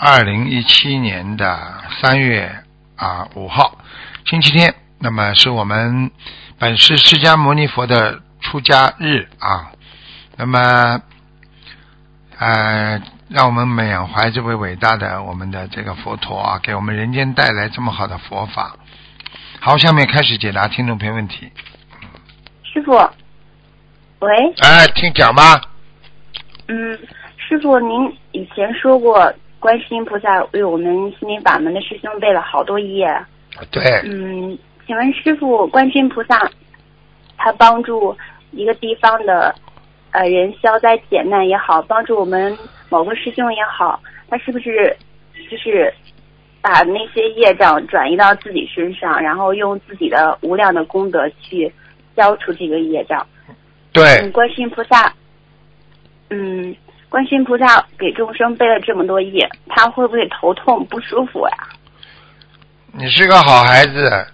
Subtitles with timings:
[0.00, 2.62] 二零一七年的三月
[2.94, 3.78] 啊五号，
[4.26, 4.72] 星期天。
[5.00, 6.12] 那么是我们
[6.56, 9.72] 本市释迦牟尼佛的出家日啊。
[10.36, 11.02] 那么
[12.38, 18.76] 呃，让我们缅怀这位伟大的我们的这个佛陀啊，给我们人间带来这么好的佛法。
[19.58, 21.50] 好，下面开始解答听众朋友问题。
[22.62, 22.92] 师傅，
[24.20, 25.60] 喂，哎，听讲吗。
[26.68, 26.96] 嗯，
[27.36, 33.06] 师傅，您以前说过，观世音菩萨为我们心灵法门的师兄背了好多页。
[33.70, 34.56] 对，嗯，
[34.86, 36.48] 请问师傅，观世音菩萨
[37.36, 38.16] 他帮助
[38.52, 39.54] 一个地方的
[40.12, 42.56] 呃人消灾解难也好，帮助我们
[42.88, 44.96] 某个师兄也好，他是不是
[45.50, 45.92] 就是
[46.60, 51.72] 把那些业障转移到自己身上，然后用自己的无量的功德去
[52.14, 53.26] 消除这个业障？
[53.92, 55.12] 对嗯，，观世音菩萨，
[56.30, 56.74] 嗯，
[57.08, 61.56] 观世音菩萨给众生背了这么多业，他会不会头痛不舒服呀？
[62.92, 64.26] 你是个好孩子，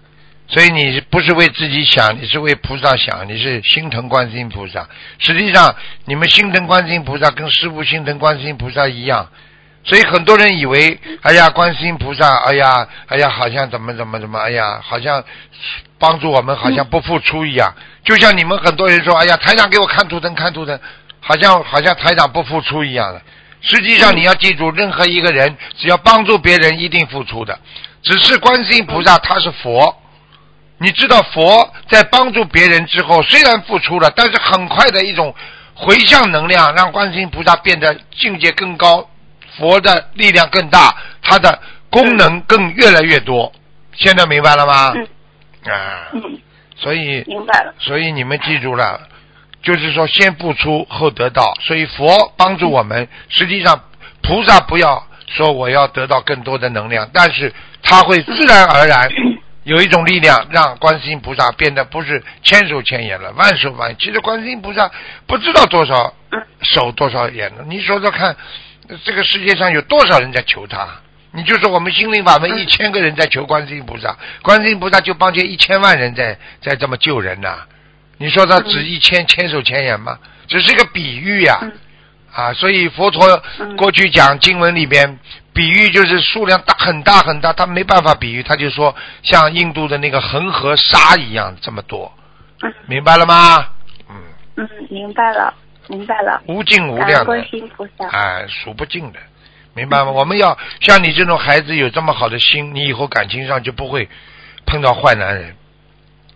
[0.49, 4.89] 所以你不是为自己想，你是为菩萨想，你是心疼观世音菩萨。
[5.19, 9.29] 实际上，你们心疼观世音菩萨跟师父心疼观世音菩萨一样，
[9.85, 15.23] 所以很多人以为，哎呀，观世音菩萨，哎呀，哎呀，好像怎么怎么怎么，哎呀，好像
[15.99, 17.73] 帮助我们，好像不付出一样。
[18.05, 20.79] 就像你们很多人说，哎呀，台长给我看图腾，看图腾，
[21.25, 23.21] 好像好像台长不付出一样的。
[23.63, 27.59] 实际上，你要记住，任何一个人只要帮助别人，一定付出的。
[28.03, 30.03] 只是观世音菩萨他是佛，
[30.77, 35.35] 你知道佛在帮助别人之后，虽然付出了，但是很快的一种
[35.75, 39.09] 回向能量，让观世音菩萨变得境界更高，
[39.57, 41.59] 佛的力量更大，它的
[41.89, 43.51] 功能更越来越多。
[43.95, 44.93] 现在明白了吗？
[44.95, 46.39] 嗯啊，嗯，
[46.77, 47.75] 所以明白了。
[47.79, 49.01] 所以你们记住了，
[49.65, 51.55] 就是说先付出后得到。
[51.61, 53.85] 所以佛帮助我们，实际上
[54.23, 57.53] 菩萨不要说我要得到更多的能量，但是
[57.83, 59.09] 他会自然而然
[59.65, 63.97] 有一种力量，让观世音菩萨变得不是千手千眼了，万手万眼。
[63.99, 64.91] 其实观世音菩萨
[65.27, 66.15] 不知道多少
[66.61, 68.37] 手多少眼了，你说说看，
[69.05, 70.87] 这个世界上有多少人在求他？
[71.37, 77.59] 你就说我们心灵法门一千个人在求观世音菩萨，观世音菩萨就帮这一千万人在在这么救人呐、
[78.25, 80.19] 你说他只一千千手千眼吗？
[80.49, 81.73] 只是个比喻呀、嗯。
[82.33, 83.77] 啊，所以佛陀嗯。
[83.77, 85.19] 过去讲经文里边，
[85.53, 92.11] 比喻就是数量大很大很大，他没办法比喻，他就说像印度的那个恒河沙一样这么多，
[92.63, 92.73] 嗯。
[92.87, 93.67] 明白了吗？
[94.09, 94.17] 嗯，
[94.57, 95.53] 嗯，明白了，
[95.89, 96.41] 明白了。
[96.47, 97.25] 无尽无量的。
[97.27, 98.09] 观，世音菩萨。
[98.09, 99.19] 哎，数不尽的，
[99.75, 100.11] 明白吗？
[100.11, 104.09] 我们要像你这种孩子有这么好的心，你以后感情上就不会
[104.65, 105.55] 碰到坏男人，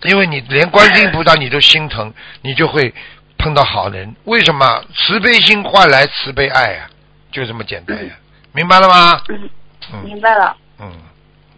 [0.04, 2.92] 因为你连观世音菩萨你都心疼， 你就会
[3.38, 4.14] 碰到好人。
[4.24, 4.82] 为什么？
[4.94, 6.86] 慈悲心换来慈悲爱啊、
[7.32, 8.14] 就这么简单呀，
[8.52, 9.20] 明白了吗？
[9.28, 9.50] 嗯，
[9.92, 10.04] 嗯。
[10.04, 10.90] 明白了，嗯，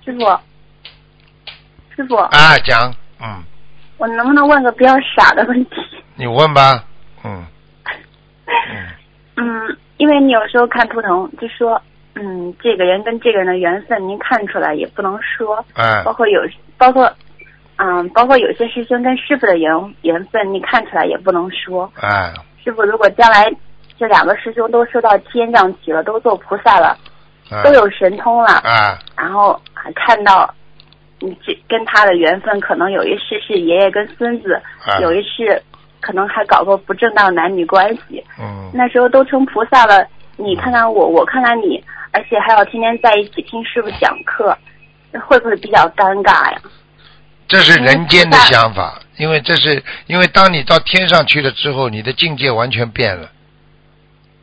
[0.04, 0.38] 师傅。
[1.96, 3.42] 师傅，啊，讲，嗯，
[3.98, 5.70] 我能不能问个比较傻的问题？
[6.14, 6.84] 你问吧，
[7.24, 7.44] 嗯。
[8.46, 8.86] 嗯。
[9.36, 11.80] 嗯，因为你有时候看图腾就说，
[12.14, 16.02] 嗯，这个人跟这个人的缘分您看出来也不能说，哎。
[16.04, 16.40] 包括有
[16.78, 17.10] 包括，
[17.82, 21.90] 嗯，包括有些师兄跟师傅的缘缘分，你看出来也不能说。
[21.98, 22.30] 哎，
[22.62, 23.50] 师傅，如果将来
[23.98, 26.94] 这两个师兄都受到天降体了，都做菩萨了，
[27.50, 30.52] 哎都有神通了，哎然后还看到
[31.20, 35.62] 你这跟他的缘分，可能有一世是爷爷跟孙子，哎有一世
[36.02, 38.22] 可能还搞过不正当男女关系。
[38.38, 40.06] 嗯，那时候都成菩萨了，
[40.36, 41.82] 你看看我，我看看你，
[42.12, 44.54] 而且还要天天在一起听师傅讲课，
[45.26, 46.58] 会不会比较尴尬呀？
[47.50, 53.28] 这是人间的想法，因为这是因为当你到天上去了之后，你的境界完全变了，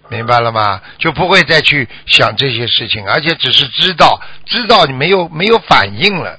[0.09, 0.81] 明白了吗？
[0.97, 6.37] 就不会再去想这些事情，而且只是知道，知道你没有没有反应了。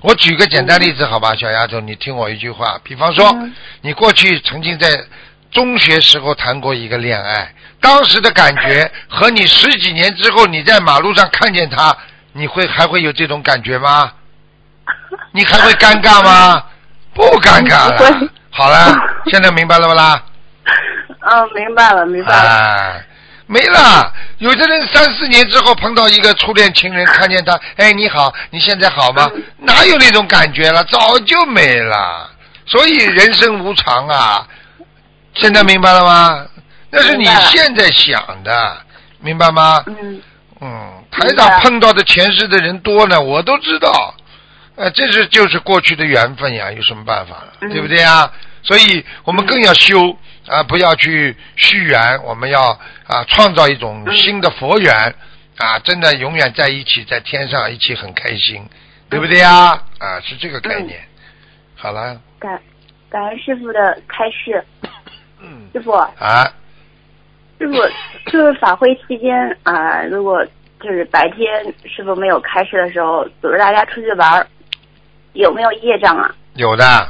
[0.00, 4.88] 我举个简单例子，好吧，小丫头，你听我一句话，比方说，嗯你过去曾经在
[5.50, 11.98] 中学时候谈过一个恋爱，当时的感觉和你十几年之后你在马路上看见他，
[12.32, 14.12] 你会还会有这种感觉吗？
[15.32, 16.62] 你还会尴尬吗？
[17.14, 18.28] 不尴尬不了会。
[18.50, 18.94] 好了，
[19.26, 20.22] 现在明白了不啦？
[21.20, 22.50] 嗯， 明白了，明白了。
[22.50, 23.04] 哎，
[23.46, 24.12] 没了。
[24.38, 29.30] 有的人三四年之后碰到一个初恋情人，看见他，哎，你好，你现在好吗？
[29.58, 30.82] 哪有那种感觉了？
[30.84, 32.30] 早就没了。
[32.66, 34.46] 所以人生无常啊，
[35.34, 36.46] 现在明白了吗？
[36.90, 38.76] 那是你现在想的，
[39.20, 39.82] 明白吗？
[39.86, 40.20] 嗯
[40.60, 44.14] 嗯，台长碰到的前世的人多呢，我都知道。
[44.80, 47.68] 呃，这是就是过去的缘分呀，有什么办法了，嗯。
[47.68, 48.32] 对不对呀？
[48.62, 50.16] 所以我们更要修
[50.46, 52.70] 啊，不要去续缘，我们要
[53.06, 54.16] 啊创造一种嗯。
[54.16, 55.14] 新的佛缘
[55.58, 58.66] 啊，真的永远在一起，在天上一起很开心，
[59.10, 59.82] 对不对呀？
[59.98, 60.98] 啊，是这个概念。
[61.76, 62.58] 好了，感
[63.10, 64.64] 感恩师傅的开示，
[65.42, 66.50] 嗯，师傅，啊，
[67.58, 67.74] 师傅
[68.30, 70.42] 就是法会期间啊、如果
[70.80, 74.46] 就是白天师傅没有开示的时候，组织大家出去玩儿，
[75.32, 76.30] 有没有业障啊？
[76.54, 77.08] 有的，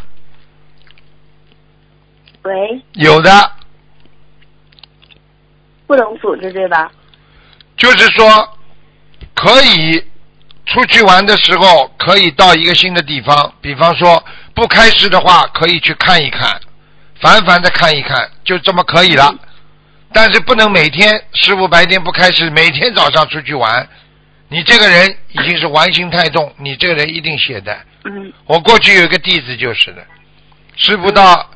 [2.43, 3.53] 喂，有的，
[5.87, 6.91] 不能组织对吧？
[7.77, 8.59] 就是说
[9.35, 10.05] 可以
[10.67, 14.23] 出去玩的时候，可以到一个新的地方，比方说
[14.55, 16.61] 不开市的话，可以去看一看，
[17.21, 19.35] 烦烦的看一看，就这么可以了。
[20.13, 23.89] 但是不能每天师傅白天不开市，每天早上出去玩，
[24.51, 27.77] 你这个人已经是玩心太重，你这个人一定懈怠。
[28.05, 30.05] 嗯我过去有一个弟子就是的，
[30.77, 31.49] 师傅到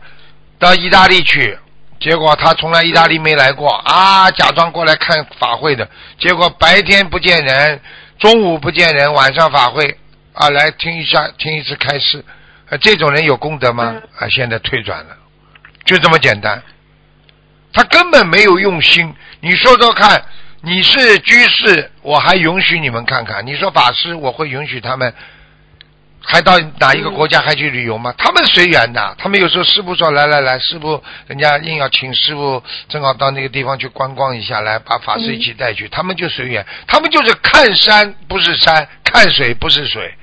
[0.59, 1.59] 到意大利去，
[1.99, 5.89] 结果他从来意大利没来过啊，假装过来看法会的，
[6.21, 7.81] 结果白天不见人，
[8.19, 9.99] 中午不见人，晚上法会
[10.33, 12.25] 啊来听一下听一次开示，
[12.69, 14.01] 啊这种人有功德吗？
[14.19, 15.17] 啊，现在退转了，
[15.85, 16.63] 就这么简单，
[17.73, 19.13] 他根本没有用心。
[19.41, 20.23] 你说说看，
[20.65, 25.13] 你是居士，我还允许你们看看；你说法师，我会允许他们。
[26.27, 28.15] 还到哪一个国家还去旅游吗？
[28.17, 40.15] 他们随缘的，他们有时候师傅说来来来，师傅人家硬要请师傅，正好到那个地方去观光一下，来把法师一起带去，他们就随缘，他们就是看山不是山，看水不是水，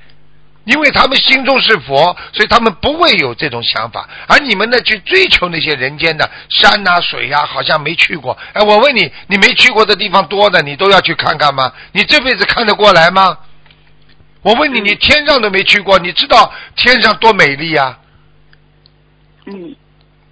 [0.64, 4.08] 因为他们心中是佛，所以他们不会有这种想法。
[4.28, 8.36] 而你们呢，去追求那些人间的山呐、水呀、好像没去过。
[8.52, 11.72] 哎，我问你，你没去过的地方多的，你都要去看看吗？
[11.92, 13.38] 你这辈子看得过来吗？
[14.42, 17.98] 我问你，你天上都没去过，你知道天上多美丽呀、
[19.46, 19.76] 嗯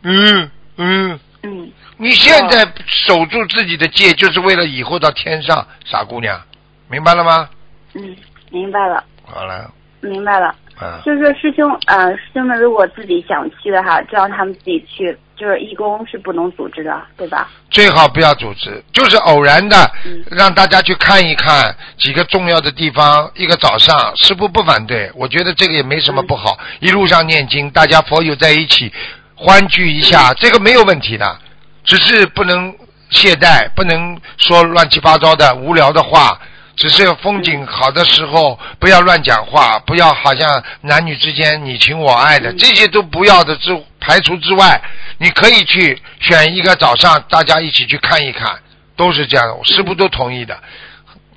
[0.03, 6.41] 嗯嗯，嗯你现在守住自己的戒，就是为了以后到天上，傻姑娘，
[6.89, 7.49] 明白了吗？
[7.95, 8.17] 嗯，
[8.51, 9.71] 明白了好了，
[10.01, 10.55] 明白了。
[10.79, 17.51] 啊，就是说师兄，呃，师兄们如果自己想去的话，就让他们自己去，就是义工是不能组织的，对吧？
[17.71, 19.77] 最好不要组织，就是偶然的
[20.07, 23.31] 嗯，让大家去看一看几个重要的地方。
[23.35, 26.59] 一个早上，师傅不反对，我觉得这个也没什么不好。
[26.81, 28.91] 一路上念经，大家佛友在一起
[29.37, 31.39] 欢聚一下，这个没有问题的，
[31.85, 32.75] 只是不能
[33.11, 36.41] 懈怠，不能说乱七八糟的无聊的话。
[36.81, 44.81] 只是风景好的时候，不要乱讲话，不要好像男女之间你情我爱的，这些都不要的之排除之外，
[45.19, 48.59] 你可以去选一个早上，大家一起去看一看，
[48.97, 50.59] 都是这样的，我师傅都同意的，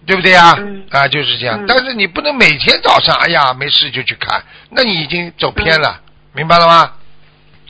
[0.05, 0.55] 对不对呀？
[0.57, 0.85] 嗯。
[0.89, 1.59] 啊，就是这样。
[1.59, 1.65] 嗯。
[1.67, 5.99] 但是你不能每天早上，哎呀没事就去看，那你已经走偏了，
[6.31, 6.89] 明白了吗？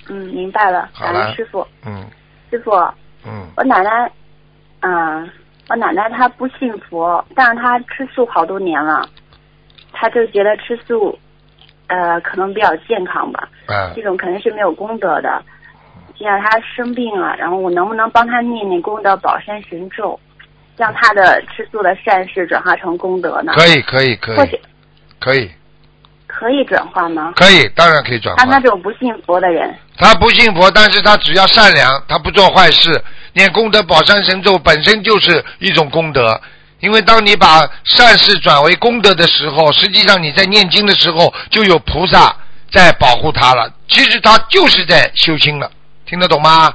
[0.09, 0.87] 嗯，明白了。
[0.93, 1.35] 好了。
[1.35, 2.05] 师傅，嗯。
[2.51, 2.71] 师傅，
[3.25, 4.11] 嗯，我奶奶，
[4.81, 5.27] 嗯、
[5.73, 9.09] 我奶奶她不信佛，但是她吃素好多年了，
[9.91, 11.17] 她就觉得吃素，
[11.87, 15.43] 呃，可能比较健康吧，嗯这种肯定是没有功德的。
[16.15, 20.19] 既然她生病了，然后我能不能帮她念念功德宝山神咒，
[20.77, 23.53] 让她的吃素的善事转化成功德呢？
[23.55, 24.59] 可以可以可以或者
[25.19, 25.49] 可以
[26.35, 27.31] 可以转化吗？
[27.35, 28.43] 可以，当然可以转化。
[28.43, 33.01] 他那种不信佛的人，他不信佛，但是他只要善良，他不做坏事，
[33.33, 36.41] 念功德宝山神咒本身就是一种功德。
[36.79, 42.35] 因为当你把善事转为功德的时候，实际上你在念经的时候就有菩萨
[42.71, 43.71] 在保护他了。
[43.87, 45.71] 其实他就是在修心了，
[46.05, 46.73] 听得懂吗？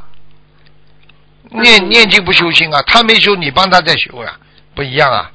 [1.50, 4.32] 念嗯念经不修心啊，他没修，你帮他在修呀、
[4.74, 5.30] 不一样啊。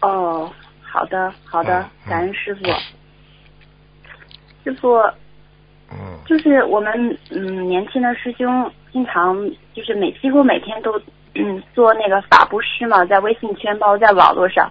[0.00, 0.50] 哦，
[0.94, 2.62] 好的，好的感恩师傅。
[4.62, 4.94] 师傅，
[5.90, 9.36] 嗯，就是我们嗯年轻的师兄，经常
[9.74, 10.96] 就是每几乎每天都
[11.34, 14.70] 嗯做那个法布施嘛，在微信圈包括在网络上。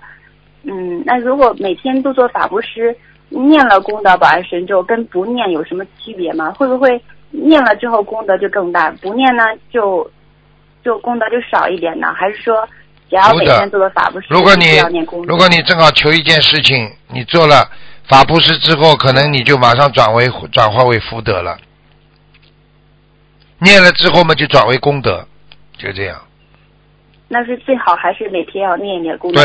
[0.63, 2.95] 嗯，那如果每天都做法布施，
[3.27, 6.51] 念了功德保安神咒，跟不念有什么区别吗？
[6.51, 10.09] 会不会念了之后功德就更大，不念呢就
[10.81, 12.13] 就功德就少一点呢？
[12.13, 12.65] 还是说
[13.13, 14.79] 只要每天做的法布施，如果你？
[15.27, 17.69] 如果你正好求一件事情，你做了
[18.07, 21.55] 法布施之后，可能你就马上转为转化为福德了。
[23.59, 25.27] 念了之后嘛，就转为功德，
[25.77, 26.19] 就这样。
[27.27, 29.41] 那是最好还是每天要念一点功德？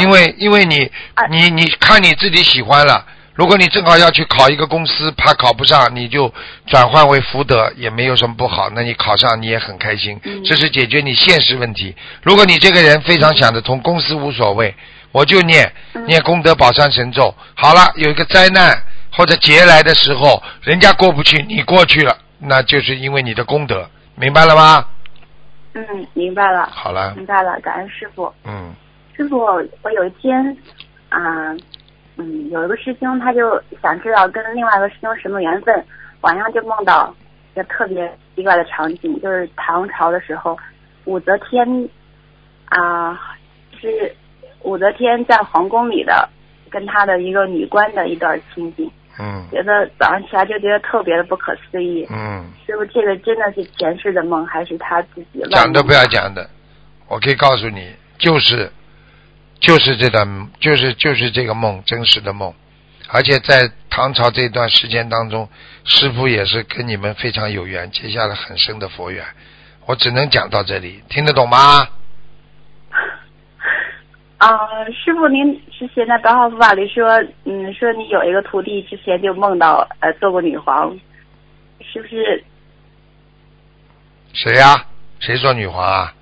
[0.00, 3.06] 因为因为你啊你你看你自己喜欢了。
[3.34, 6.32] 如果你正好要去考一个公司，怕考不上，你就
[6.66, 8.70] 转换为福德，也没有什么不好。
[8.70, 11.94] 那你考上你也很开心，嗯这是解决你现实问题。
[12.22, 14.72] 如果你这个人非常想得通，公司无所谓，
[15.10, 17.34] 我就念嗯念功德宝山神咒。
[17.54, 24.86] 好了，有一个灾难或者劫来的时候，人家过不去，你过去了，那就是因为你的功德，明白了吗？
[25.74, 28.32] 嗯，明白了，好了，明白了，感恩师傅。
[28.44, 28.72] 嗯
[29.16, 30.56] 师傅，我有一天，
[31.08, 31.18] 啊、
[32.16, 35.84] 嗯，有一个师兄，他就想知道跟另外一个师兄什么缘分，
[36.20, 37.14] 晚上就梦到
[37.52, 40.56] 一个特别奇怪的场景，就是唐朝的时候，
[41.06, 41.66] 武则天
[42.66, 43.36] 啊、
[43.80, 44.14] 是
[44.62, 46.28] 武则天在皇宫里的
[46.70, 52.06] 跟她的一个女官的一段情景，嗯觉得早上起来就觉得特别的不可思议。
[52.10, 56.48] 嗯，师傅，这个真的是前世的梦，还是他自己讲都不要讲的，
[57.08, 58.70] 我可以告诉你，就是
[59.66, 62.52] 就是这段，就是就是这个梦，真实的梦。
[63.08, 65.48] 而且在唐朝这段时间当中，
[65.84, 69.24] 师傅也是跟你们非常有缘，结下了很深的佛缘。
[69.86, 71.88] 我只能讲到这里，听得懂吗？
[74.36, 74.48] 啊，
[74.92, 77.08] 师傅，您之前在《白话佛法》里说，
[77.44, 80.94] 嗯，说你有一个徒弟之前就梦到呃做过女皇，
[81.80, 82.44] 是不是？
[84.34, 84.84] 谁呀、
[85.20, 86.12] 谁做女皇啊？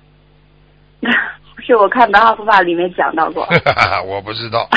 [1.63, 3.47] 不是，我看《白话佛法》里面讲到过。
[4.05, 4.69] 我不知道，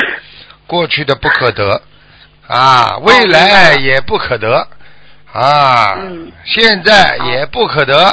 [0.66, 1.81] 过去的不可得。
[2.47, 4.66] 啊，未来也不可得。
[5.33, 6.31] 啊，嗯。
[6.45, 8.07] 现在也不可得。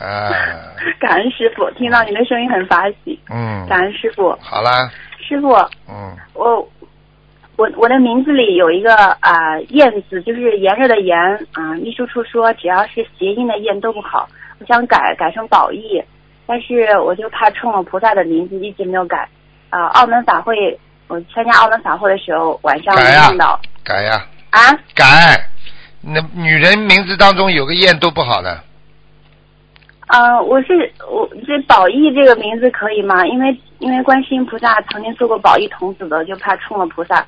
[0.00, 0.28] 啊，
[1.00, 3.18] 感恩师傅，听到您的声音很发喜。
[3.30, 4.90] 嗯，感恩师傅，好啦，
[5.26, 5.54] 师傅，
[5.88, 6.68] 嗯，我
[7.56, 11.16] 我我的名字里有一个啊、燕字，就是炎热的炎
[11.52, 14.28] 啊、秘书处说只要是谐音的燕都不好，
[14.58, 16.02] 我想改改成宝义，
[16.46, 19.28] 但是我就怕冲了菩萨的名字，一直没有改。
[19.68, 25.04] 啊、澳门法会，我参加澳门法会的时候，晚上改呀梦到改呀、啊改，
[26.00, 28.62] 那女人名字当中有个燕都不好的，
[30.06, 33.26] 呃，我是我这宝义这个名字可以吗？
[33.26, 37.26] 因为因为观世音菩萨曾经做过宝义童子的，就怕冲了菩萨。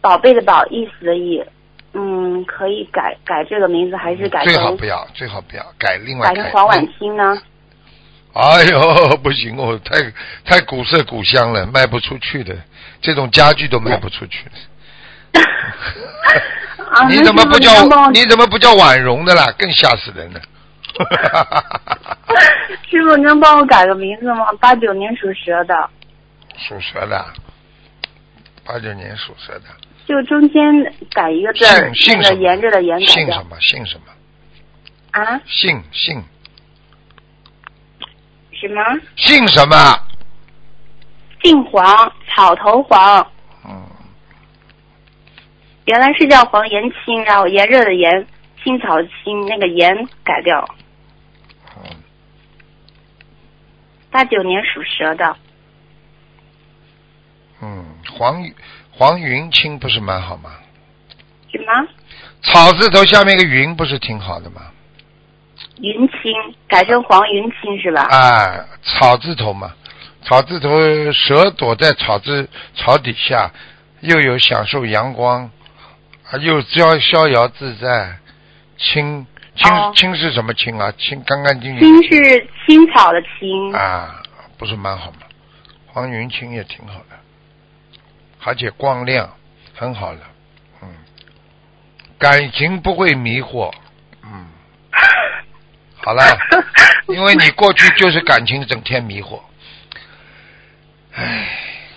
[0.00, 1.44] 宝贝的宝，意思的意，
[1.92, 6.34] 嗯，可以改改这个名字，还是改最好不要，最好不要改，另外改。
[6.34, 7.36] 改成黄婉清呢？
[8.34, 10.12] 哎呦，不行哦，太
[10.44, 12.56] 太古色古香了，卖不出去的，
[13.00, 14.44] 这种家具都卖不出去。
[16.90, 19.52] 啊，你怎么不叫你怎么不叫婉容的啦？
[19.58, 20.40] 更吓死人了。
[22.90, 24.46] 师傅，您能帮我改个名字吗？
[24.60, 25.90] 八九年属蛇的，
[26.56, 27.26] 属蛇的，
[28.64, 29.64] 八九年属蛇的，
[30.06, 30.62] 就中间
[31.12, 32.40] 改一个字儿，那个姓姓什么？
[32.40, 33.60] 沿着的沿改掉姓什么？
[33.60, 34.06] 姓什么？
[35.20, 35.40] 啊？
[35.46, 36.24] 姓姓
[38.60, 38.82] 什么？
[39.16, 39.76] 姓什么？
[41.42, 43.30] 姓黄，草头黄。
[43.64, 43.86] 嗯，
[45.84, 48.26] 原来是叫黄延青，然后炎热的炎，
[48.62, 50.68] 青草的青，那个炎改掉。
[51.76, 51.96] 嗯
[54.10, 55.36] 八九年属蛇的，
[57.60, 58.42] 嗯，黄
[58.90, 60.50] 黄云青不是蛮好吗？
[61.52, 61.66] 什么？
[62.42, 64.62] 草字头下面一个云不是挺好的吗？
[65.80, 66.32] 云清
[66.66, 68.02] 改成黄云清是吧？
[68.02, 69.72] 啊，草字头嘛，
[70.22, 70.70] 草字头
[71.12, 73.50] 蛇躲在草字草底下，
[74.00, 75.50] 又有享受阳光，
[76.30, 78.18] 啊，又逍逍遥自在，
[78.76, 80.92] 清清、哦清是什么清啊？
[80.98, 83.72] 清干干净净青是青草的青。
[83.72, 84.22] 啊，
[84.56, 85.18] 不是蛮好吗？
[85.86, 87.16] 黄云清也挺好的，
[88.44, 89.28] 而且光亮，
[89.74, 90.20] 很好的，
[90.82, 90.88] 嗯，
[92.18, 93.72] 感情不会迷惑，
[94.22, 94.46] 嗯，
[96.08, 96.24] 好了。
[97.08, 99.38] 因为你过去就是感情整天迷惑，
[101.14, 101.46] 唉，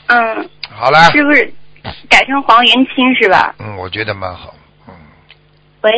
[0.08, 1.54] 嗯，好了，是不是
[2.10, 3.56] 改成黄云清是吧？
[3.60, 4.54] 嗯，我觉得蛮好，
[4.88, 4.94] 嗯，
[5.82, 5.92] 喂，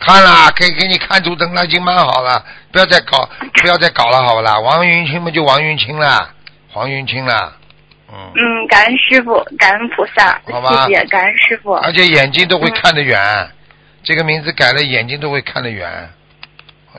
[0.00, 3.28] 看了，给给你看图腾了，已经蛮好了，不要再搞，
[3.62, 4.58] 不要再搞了，好不啦？
[4.58, 6.30] 王云清嘛就王云清了，
[6.68, 7.56] 黄云清了，
[8.12, 10.86] 嗯，嗯，感恩师傅，感恩菩萨，好吧。
[10.86, 11.74] 谢谢，感恩师傅。
[11.74, 13.50] 而且眼睛都会看得远，
[14.02, 16.10] 这个名字改了，眼睛都会看得远，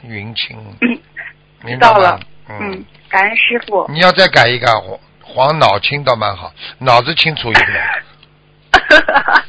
[0.04, 0.58] 云清，
[1.63, 2.20] 嗯，知道了？
[2.50, 3.86] 嗯嗯，，感恩师傅。
[3.89, 7.68] 你要再改一改黄黄脑清倒蛮好，脑子清楚一点。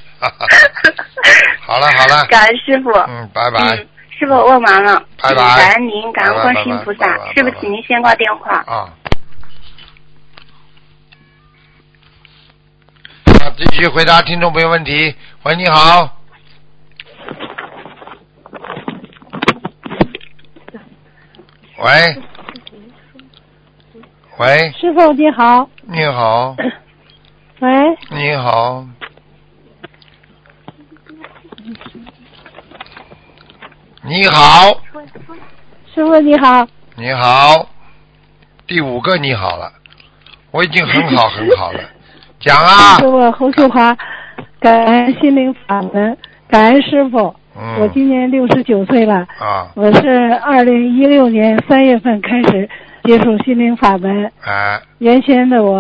[1.60, 2.90] 好了好了，感恩师傅。
[3.08, 3.60] 嗯，拜拜。
[3.76, 3.88] 嗯，
[4.18, 5.00] 师傅问完了。
[5.22, 7.06] 拜拜嗯感恩您，感恩观世音菩萨。
[7.34, 8.56] 师傅，请您先挂电话。
[8.66, 8.92] 啊。
[13.40, 15.14] 好，继续回答听众朋友问题。
[15.44, 16.17] 喂，你好。
[21.78, 22.22] 喂。
[24.38, 26.54] 喂，师傅你好，你好，
[27.60, 27.70] 喂，
[28.10, 28.84] 你好，
[34.02, 34.80] 你好，
[35.92, 37.68] 师傅你好，你好，
[38.66, 39.72] 第五个你好了，
[40.52, 41.80] 我已经很好很好了，
[42.38, 42.98] 讲啊。
[42.98, 43.96] 师，傅侯秀华，
[44.60, 46.16] 感恩心灵法门，
[46.48, 47.34] 感恩师傅。
[47.60, 50.08] 嗯，我今年六十九岁了，啊，我是
[50.44, 52.68] 二零一六年三月份开始
[53.02, 54.30] 接触心灵法门。
[54.42, 55.78] 哎，原先的我，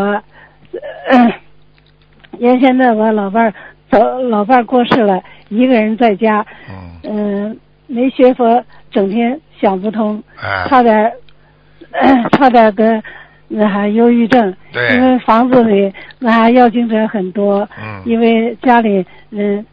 [1.08, 1.32] 呃、
[2.38, 3.54] 原先的我老伴儿
[3.90, 7.00] 走，老伴儿过世了，一个人在家，嗯，
[7.48, 11.12] 嗯、没学佛，整天想不通，哎，差点儿，
[12.32, 13.00] 差点儿跟
[13.46, 14.96] 那还忧郁症，对。
[14.96, 19.64] 因为房子里那还要经者很多，嗯，因为家里人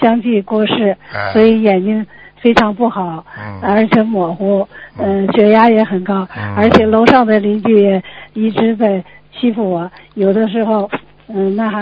[0.00, 1.32] 相继过世，哎。
[1.32, 2.06] 所以眼睛
[2.40, 3.60] 非常不好，嗯。
[3.62, 4.66] 而且模糊，
[4.98, 6.54] 嗯、血压也很高，嗯。
[6.56, 8.02] 而且楼上的邻居也
[8.34, 10.90] 一直在欺负我，有的时候，
[11.28, 11.80] 嗯、那还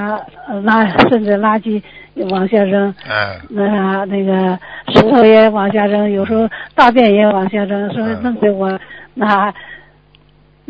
[0.49, 1.83] 呃拉甚至垃圾
[2.31, 8.79] 往下扔，哎，那啥那个石头也往下扔，有时候大便也往下扔，所以嗯弄得我
[9.15, 9.53] 那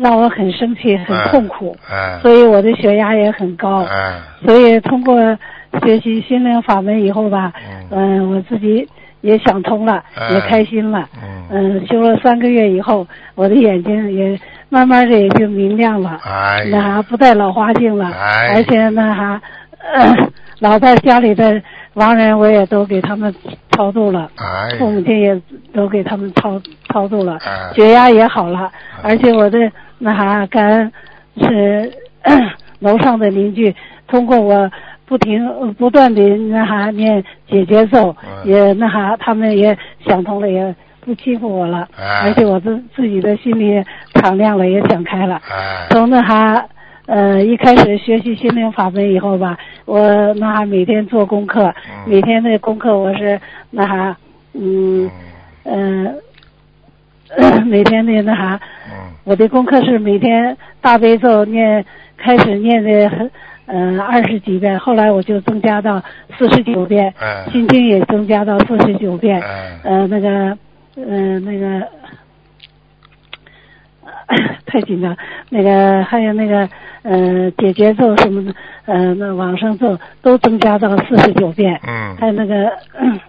[0.01, 3.83] 让我很生气，很痛苦，哎，所以我的血压也很高。
[3.83, 5.15] 哎，所以通过
[5.83, 7.87] 学习心灵法门以后吧，嗯。
[7.91, 8.87] 嗯、我自己
[9.21, 10.29] 也想通了，哎。
[10.31, 11.07] 也开心了。
[11.21, 13.05] 嗯，嗯，修了三个月以后，
[13.35, 14.39] 我的眼睛也
[14.69, 18.55] 慢慢的也就明亮了，哎那呀，还不戴老花镜了，哎。
[18.55, 19.41] 而且那还、
[19.93, 20.15] 呃
[20.61, 21.59] 老在家里的
[21.95, 23.33] 亡人我也都给他们
[23.71, 25.39] 超度了，哎，父母亲也
[25.73, 27.71] 都给他们超超度了，哎。
[27.75, 28.71] 血压也好了，
[29.03, 29.57] 而且我的
[30.03, 30.91] 那啥感恩
[31.37, 31.93] 是
[32.79, 33.73] 楼上的邻居
[34.07, 34.69] 通过我
[35.05, 38.49] 不停呃不断的那哈念解结咒，嗯。
[38.49, 42.21] 也那哈他们也想通了，也不欺负我了，哎。
[42.23, 45.39] 而且我自自己的心里也敞亮了，也想开了。
[45.49, 46.65] 哎，从那哈
[47.05, 52.09] 呃一开始学习心灵法门以后吧，我那哈每天做功课，嗯。
[52.09, 54.17] 每天的功课我是那哈
[54.53, 55.05] 嗯
[55.65, 56.05] 嗯。
[56.05, 56.15] 嗯、
[57.37, 59.11] 呃 每天的那啥，嗯。
[59.23, 61.85] 我的功课是每天大悲咒念
[62.17, 63.31] 开始念的很
[63.67, 66.01] 嗯二十几遍，后来我就增加到
[66.37, 67.45] 四十九遍，哎。
[67.51, 69.79] 心经也增加到四十九遍，哎。
[69.83, 70.57] 呃那个
[70.95, 71.87] 呃那个。
[74.65, 75.15] 太紧张，
[75.49, 76.67] 那个还有那个
[77.03, 78.53] 呃解结咒什么的，
[78.85, 82.15] 呃那往生咒都增加到四十九遍，嗯。
[82.17, 83.19] 还有那个嗯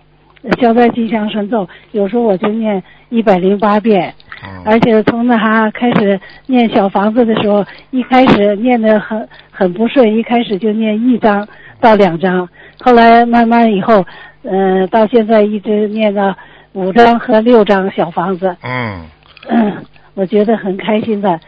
[0.60, 11.46] 消灾吉祥神咒，有时候我就念一百零八遍，嗯，而且从那哈开始念小房子的时候，一开始念的很很不顺，一开始就念一张
[11.80, 12.48] 到两张，
[12.80, 14.04] 后来慢慢以后，
[14.42, 16.34] 呃，到现在一直念到
[16.72, 19.06] 五张和六张小房子，嗯。
[19.48, 19.72] 嗯，
[20.14, 21.38] 我觉得很开心的，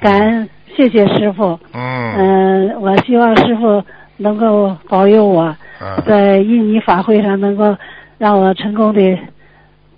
[0.00, 2.14] 感恩谢谢师傅，嗯。
[2.16, 3.82] 嗯、我希望师傅
[4.16, 7.76] 能够保佑我嗯在印尼法会上能够
[8.18, 9.18] 让我成功的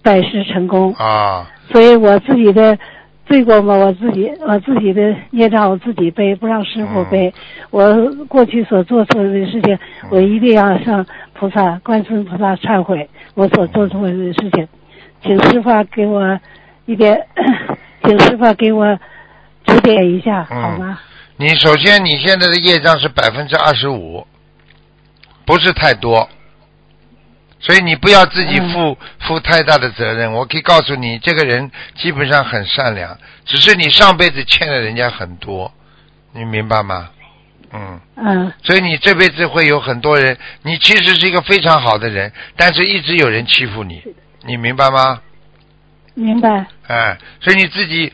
[0.03, 0.93] 拜师成功。
[0.95, 2.79] 啊，所以我自己的
[3.27, 7.33] 罪过嘛，我自己我自己的业障我自己背，不让师傅背。
[7.71, 7.95] 我
[8.29, 9.79] 过去所做错的事情，
[10.11, 14.69] 我一定要向菩萨、观世音菩萨忏悔我所做错的事情，
[15.23, 16.39] 请师傅给我
[16.87, 17.27] 一点，
[18.05, 18.99] 请师傅给我
[19.65, 21.01] 指点一下，嗯好吗？
[21.37, 24.25] 你首先你现在的业障是百分之二十五，
[25.45, 26.27] 不是太多，
[27.59, 30.33] 所以你不要自己负、负太大的责任。
[30.33, 35.73] 我可以告诉你，这个人基本上很善良，只是你上辈子欠了人家很多，
[36.33, 37.11] 你明白吗？
[37.73, 44.03] 嗯，嗯所以你这辈子会有很多人，你其实是一个非常好的人，但是一直有人欺负你，
[44.45, 45.21] 你明白吗？
[46.14, 46.66] 明白。
[46.87, 48.12] 哎，所以你自己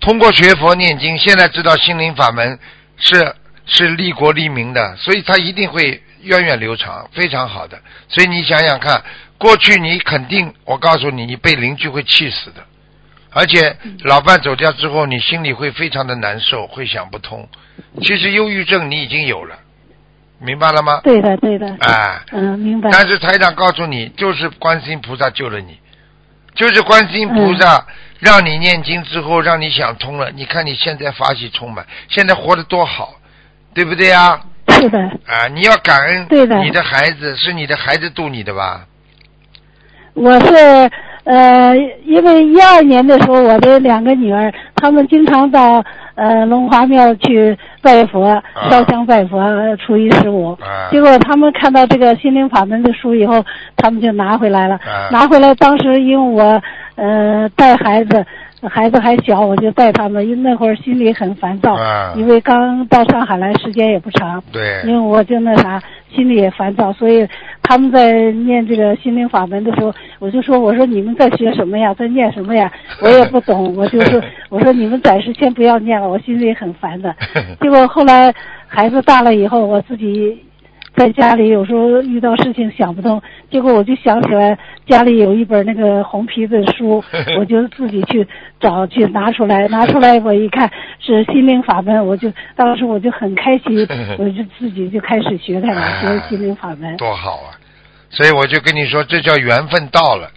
[0.00, 2.58] 通过学佛念经，现在知道心灵法门
[2.96, 3.34] 是
[3.66, 7.78] 是利国利民的，所以他一定会源远流长，非常好的。
[8.08, 9.02] 所以你想想看，
[9.38, 12.62] 过去你肯定，我告诉你，你被邻居会气死的，
[13.30, 17.48] 而且老伴走掉之后，你心里会非常的难受，会想不通。
[18.02, 19.56] 其实忧郁症你已经有了，
[20.40, 21.00] 明白了吗？
[21.04, 21.66] 对的，对的。
[21.80, 22.90] 哎，嗯，明白。
[22.92, 25.78] 但是台长告诉你，就是观世音菩萨救了你，
[26.54, 27.86] 就是观世音菩嗯萨
[28.18, 30.32] 让你念经之后，让你想通了。
[30.32, 33.14] 你看你现在法喜充满，现在活得多好，
[33.72, 34.40] 对不对呀？
[34.80, 38.82] 是的，啊，你要感恩对的你的孩子，是你的孩子度你的吧？
[40.14, 40.90] 我是
[41.24, 50.52] 呃，因为一二年的时候，我的两个女儿，她们经常到呃龙华庙去拜佛、烧香拜佛，呃初一十五。
[50.54, 53.44] 啊结果他们看到这个心灵法门的书以后，
[53.76, 54.76] 他们就拿回来了。
[54.76, 56.60] 啊拿回来，当时因为我
[56.96, 58.24] 呃带孩子，
[58.62, 65.80] 孩子还小，我就带他们，因为那会儿心里很烦躁，啊因为刚到上海来时间也不长，对因为我就那啥，
[66.14, 67.26] 心里也烦躁，所以
[67.62, 72.72] 他们在念这个心灵法门的时候，我就说，我说你们在学什么呀，在念什么呀？
[73.00, 77.14] 我也不懂，我就说，我说你们暂时先不要念了，我心里很烦的。
[77.60, 78.34] 结果后来
[78.66, 80.36] 孩子大了以后，我自己
[80.98, 87.02] 在家里有时候遇到事情想不通，结果我就想起来家里有一本那个红皮子书，
[87.38, 88.26] 我就自己去
[88.60, 93.86] 找去拿出来，拿出来我一看是心灵法门，我就当时我就很开心，
[94.18, 96.96] 我就自己就开始学它了，学心灵法门。
[96.96, 97.54] 多好啊！
[98.10, 100.30] 所以我就跟你说，这叫缘分到了，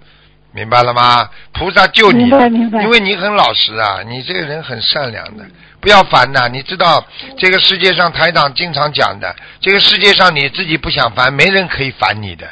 [0.53, 1.29] 明白了吗？
[1.53, 5.45] 菩萨救你明白明白因为你很老实啊，你这个人很善良的，
[5.79, 6.47] 不要烦呐。
[6.51, 7.05] 你知道
[7.37, 12.47] 这个世界上台长经常讲的，这个世界上你自己不想烦，没人可以烦你的，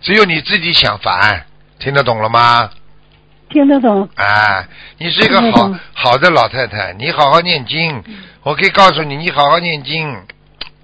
[0.00, 1.44] 只有你自己想烦，
[1.78, 2.70] 听得懂了吗？
[3.50, 8.02] 听得懂，啊，你是一个好听得懂好的老太太，你好好念经。
[8.44, 10.16] 我可以告诉你，你好好念经，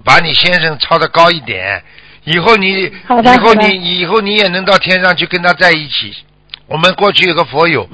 [0.05, 1.83] 把你先生抄得高一点，
[2.25, 6.15] 以后你好的以后好的你以后你也能到天上去跟他在一起。
[6.69, 7.89] 我们过去有个佛友，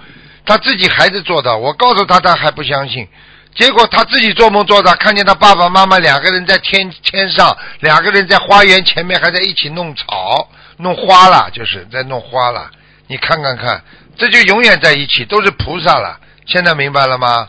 [0.44, 3.08] 他自己孩子做的，我告诉他，他还不相信。
[3.54, 12.68] 结果他自己做梦做的，看见他爸爸妈妈两个人在天天上，两个人在花园前面还在一起弄草、弄花了，就是在弄花了。
[13.06, 13.80] 你看看看，
[14.16, 16.18] 这就永远在一起，都是菩萨了。
[16.46, 17.48] 现在明白了吗？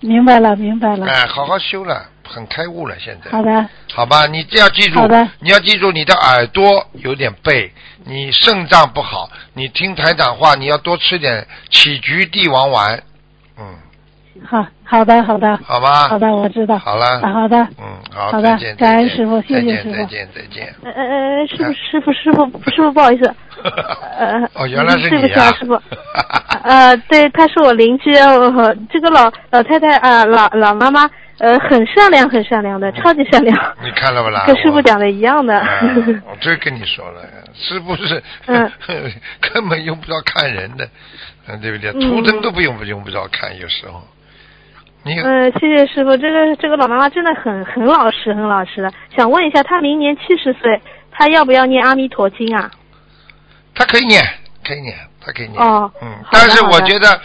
[0.00, 1.06] 明白了，明白了。
[1.06, 2.94] 哎，好好修了，很开悟了。
[2.98, 7.72] 现在好的，好吧，你这要记住好的，你要记住，你的耳朵有点背，
[8.04, 13.02] 你肾脏不好，你听台长话，你要多吃点杞菊地黄丸，
[13.58, 13.76] 嗯，
[14.46, 16.08] 好，好的，好的，好吧？
[16.08, 16.78] 好的，我知道。
[16.78, 17.56] 好了，啊，好的。
[17.78, 20.74] 嗯，好，好的感恩师傅谢再见，谢师傅再见，再见。
[20.84, 23.34] 呃呃呃，师傅师傅师傅师傅，不好意思，
[24.18, 25.80] 呃，哦，原来是对不你啊，起啊，师傅。
[26.62, 31.08] 呃，对，他是我邻居，呃、这个老老太太啊、老老妈妈，
[31.40, 34.44] 呃，很善良，很善良的，超级善良，你看了不啦？
[34.46, 35.58] 跟师傅讲的一样的。
[35.82, 37.22] 嗯我这跟你说了，
[37.54, 38.70] 师傅是、嗯
[39.40, 40.86] 根本用不着看人的，
[41.48, 41.90] 嗯，对不对？
[41.92, 44.02] 嗯图腾都不用不用不着看，有时候。
[45.02, 48.92] 你、呃，谢谢师傅，这个这个老妈妈真的很很老实，很老实的。
[49.16, 50.78] 想问一下，她明年七十岁，
[51.10, 52.70] 她要不要念阿弥陀经啊？
[53.74, 54.22] 她可以念，
[54.62, 55.58] 可以念，她可以念。
[55.58, 57.18] 哦嗯，但是我觉得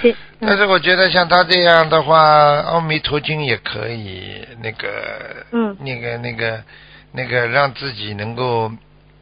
[0.48, 5.76] 但是我觉得像他这样的话，阿弥陀经也可以，那个，嗯。
[5.80, 6.64] 那个那个
[7.12, 8.72] 那个让自己能够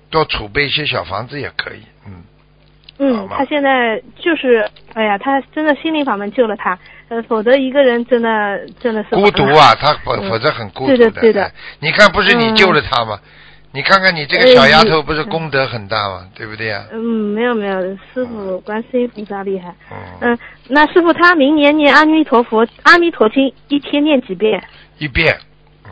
[0.10, 2.24] 多储备一些小房子也可以，嗯。
[3.00, 6.78] 嗯，他现在就是，哎呀，他真的心灵法门救了他，
[7.10, 11.44] 呃，否则一个人真的真的是孤独啊，他否否则很孤独对的对的。
[11.44, 12.56] 哎你看，不是你嗯。
[12.56, 13.20] 救了他吗？
[13.76, 16.30] 你看看你这个小丫头，不是功德很大吗？
[16.36, 16.86] 对不对呀？
[16.92, 17.82] 嗯，没有没有，
[18.14, 19.74] 师傅观世音菩萨厉害。
[19.92, 24.64] 嗯，嗯，那师傅他明年念阿弥陀佛阿弥陀经一天念几遍？
[25.00, 25.36] 一遍，
[25.86, 25.92] 嗯，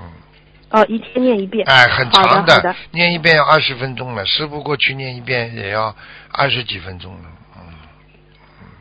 [0.70, 1.68] 哦，一天念一遍。
[1.68, 4.24] 哎，很长的念一遍要二十分钟了。
[4.28, 5.96] 师傅过去念一遍也要
[6.32, 7.41] 二十几分钟了，嗯。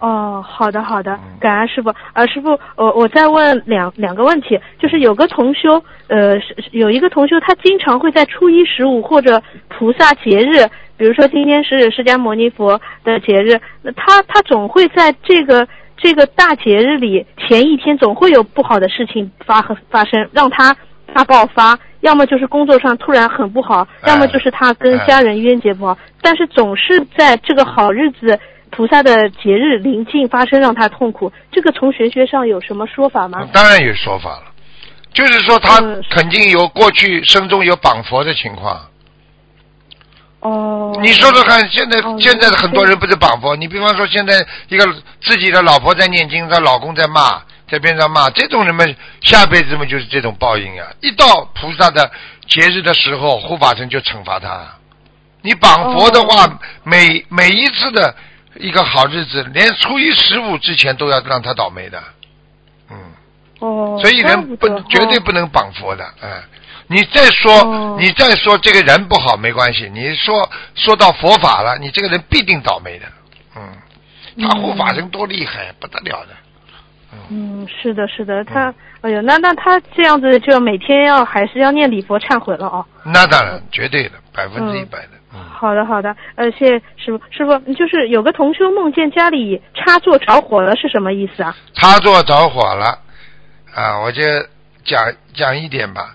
[0.01, 1.93] 哦，好的好的嗯，感恩师傅。
[2.15, 19.61] 呃，师傅，我我再问两两个问题，就是有个同修，呃，是是有一个同修，他经常会在初一十五或者菩萨节日，比如说今天是释迦牟尼佛的节日，那他他总会在这个这个大节日里前一天总会有不好的事情发
[19.91, 20.75] 发生，让他
[21.13, 21.79] 大爆发。
[22.01, 31.33] 要么就是工作上突然很不好，哎要么就是他跟家人冤结不好，但是总是在这个好日子菩萨的节日临近发生，让他痛苦。
[31.51, 33.49] 这个从玄学上有什么说法吗？
[33.53, 34.45] 当然有说法了，
[35.13, 38.81] 就是说他嗯肯定有过去生中有绑佛的情况。
[40.41, 44.35] 哦，你说说看，现在哦现在的很多人不是绑佛，你比方说现在
[44.69, 44.87] 一个
[45.21, 50.87] 自己的老婆在念经，她老公在骂，在边上骂，这种人们下辈子嘛就是这种报应啊！
[51.03, 52.11] 一到菩萨的
[52.47, 54.67] 节日的时候，护法神就惩罚他。
[55.43, 58.15] 你绑佛的话，哦每每一次的
[58.57, 62.03] 一个好日子，连初一十五之前都要让他倒霉的，
[62.91, 62.97] 嗯。
[63.61, 66.43] 哦，所以人不不绝对哦不能绑佛的，哎、
[66.87, 67.97] 你再说、哦。
[68.01, 73.07] 你再说这个人不好没关系，你说说到佛法了，你这个人必定倒霉的，
[73.57, 76.29] 嗯，他护法神多厉害，不得了的，
[77.29, 82.87] 嗯，是的，是的，他，哎呦，那那他这样子就每天要还是要念礼佛忏悔了哦。
[83.05, 87.21] 那当然绝对的，百分之一百的，嗯，好的，好的，呃，谢谢师傅。
[87.31, 91.57] 师傅，就是有个同修梦见家里插座着火了，是什么意思啊？
[91.75, 92.99] 插座着火了，
[93.75, 94.23] 啊，我就
[94.85, 96.13] 讲讲一点吧。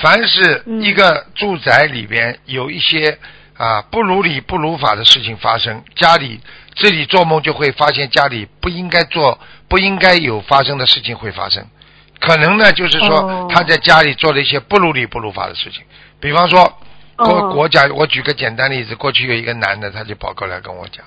[0.00, 3.18] 凡是嗯一个住宅里边有一些
[3.58, 6.40] 啊不如理不如法的事情发生，家里
[6.76, 11.66] 自己做梦就会发现家里不应该做不应该有发生的事情会发生。
[12.20, 15.82] 可能呢，就是说哦他在家里做了一些不如理不如法的事情，
[16.20, 16.78] 比方说，
[17.24, 21.04] 哦我我讲我举个简单例子，过去有一个男的，他就跑过来跟我讲，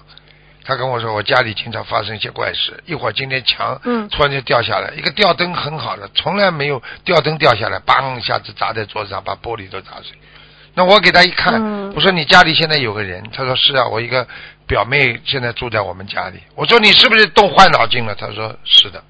[0.63, 10.17] 他跟我说我家里经常发生一些怪事，一会儿今天墙嗯突然就掉下来，一个吊灯很好的，从来没有吊灯掉下来，梆一下子砸在桌子上，把玻璃都砸碎。
[10.73, 14.27] 那我给他一看，嗯我说你家里现在有个人，他说是啊，我一个
[14.67, 16.39] 表妹现在住在我们家里。
[16.55, 18.13] 我说你是不是动坏脑筋了？
[18.15, 19.03] 他说是的。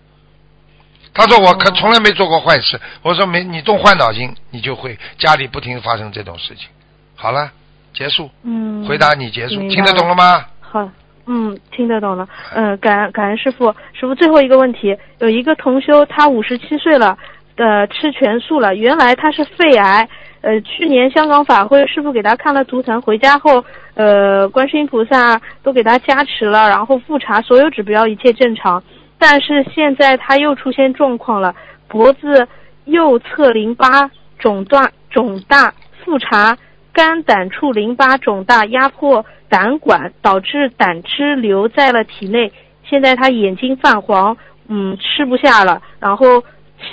[1.13, 2.79] 他说我可从来没做过坏事。
[3.01, 6.67] 我说没，你动坏脑筋，你就会家里不停发生这种事情。
[7.15, 7.49] 好了，
[7.93, 10.45] 结束，嗯，回答你结束，听得懂了吗？
[10.59, 10.89] 好，
[11.25, 12.27] 嗯，听得懂了。
[12.53, 13.73] 嗯，感恩感恩师傅。
[13.93, 17.17] 师傅最后一个问题，有一个同修，他五十七岁了，
[17.55, 18.75] 呃，吃全素了。
[18.75, 20.07] 原来他是肺癌，
[20.41, 28.83] 呃，去年香港法会师傅给他看了图腾，回家后，呃，观世音菩萨都给他加持了，然后复查所有指标一切正常，
[29.17, 31.55] 但是现在他又出现状况了，
[31.87, 32.47] 脖子
[32.83, 35.73] 右侧淋巴肿大肿大，
[36.03, 36.55] 复查
[36.95, 42.49] 肝胆处淋巴肿大，压迫胆管，导致胆汁留在了体内。
[42.85, 44.37] 现在他眼睛泛黄，
[44.69, 45.81] 嗯，吃不下了。
[45.99, 46.41] 然后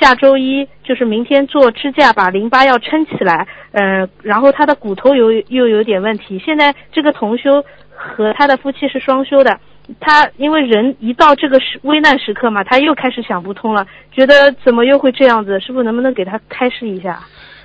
[0.01, 3.47] 下周一就是明天做支架，把淋巴要撑起来。
[3.71, 6.37] 呃，然后他的骨头有又有点问题。
[6.45, 9.57] 现在这个同修和他的夫妻是双修的。
[10.01, 15.61] 他因为人一到这个时危难时刻嘛，他又开始想不通了，觉得怎么又会这样子？
[15.61, 17.21] 师傅能不能给他开示一下？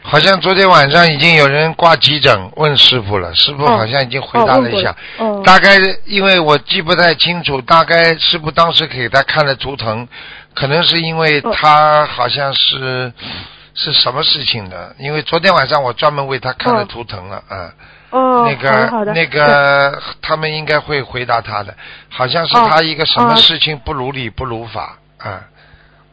[0.10, 4.96] 好像昨天晚上已经有人挂急诊问师傅了，师傅好像已经回答了一下。
[5.44, 10.08] 大概因为我记不太清楚，大概师傅当时给他看了图腾，
[10.54, 11.52] 可能是因为哦。
[11.54, 13.12] 他好像是、
[13.74, 16.86] 是什么事情的，因为昨天晚上我专门为他看了哦。
[16.88, 17.74] 图腾了，啊、
[18.12, 21.76] 哦，那个那个他们应该会回答他的，
[22.08, 22.66] 好像是哦。
[22.70, 23.36] 他一个什么哦。
[23.36, 25.42] 事情不如理不如法，啊、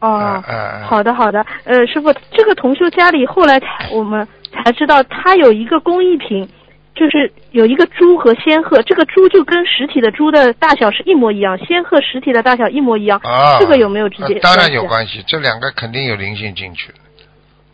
[0.05, 0.43] 哦，
[0.85, 6.49] 好的好的，呃，师傅，这个同修家里后来才我们才知道，他有一个工艺品，
[6.95, 16.93] 就是有一个猪和仙鹤，这个猪就跟实体的猪的大小是一模一样，仙鹤实体的大小一模一样，啊，这个有没有直接呃当然有关系，这两个肯定有灵性进去，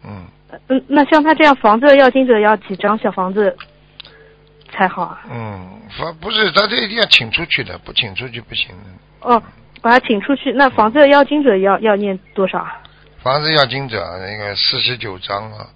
[0.04, 0.26] 嗯。
[0.66, 3.56] 嗯，那像他这样房子要经者要几张小房子
[4.72, 5.20] 才好啊？
[5.30, 9.28] 嗯，不不是，他这一定要请出去的，不请出去不行的。
[9.28, 9.40] 哦，
[9.82, 12.58] 把他请出去，那房子的要经者要要念多少？
[12.58, 12.80] 啊？
[13.22, 15.66] 房子要经者那个四十九章啊，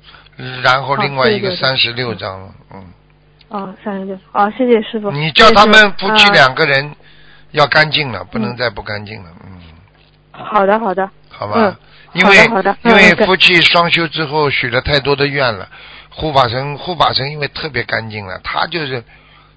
[0.62, 2.82] 然后另外一个三十六章，嗯，
[3.48, 5.10] 哦，三十六，哦，谢谢师傅。
[5.10, 6.96] 你叫他们夫妻啊两个人
[7.50, 9.60] 要干净了，不能再不干净了，嗯，
[10.32, 11.76] 好的好的，好吧嗯，
[12.14, 12.36] 因为
[12.82, 15.68] 因为夫妻双修之后许了太多的愿了，
[16.08, 19.04] 护法神护法神因为特别干净了，他就是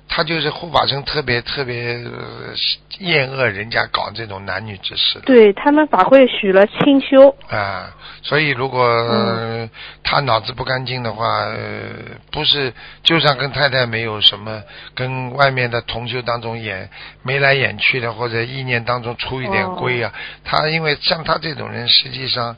[0.07, 2.53] 他就是护法神特别特别呃
[2.99, 5.25] 厌恶人家搞这种男女之事的。
[5.25, 7.93] 对他们法会许了清修，啊，
[8.23, 9.69] 所以如果、
[10.03, 11.89] 他脑子不干净的话，呃，
[12.31, 14.63] 不是，就算跟太太没有什么，
[14.95, 16.89] 跟外面的同修当中演
[17.23, 22.55] 眉来眼去的，或者意念当中出一点规啊，他因为像他这种人，实际上。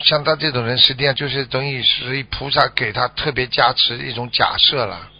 [0.00, 5.10] 像他这种人，实际上就是等于是菩萨给他特别加持的一种假设了，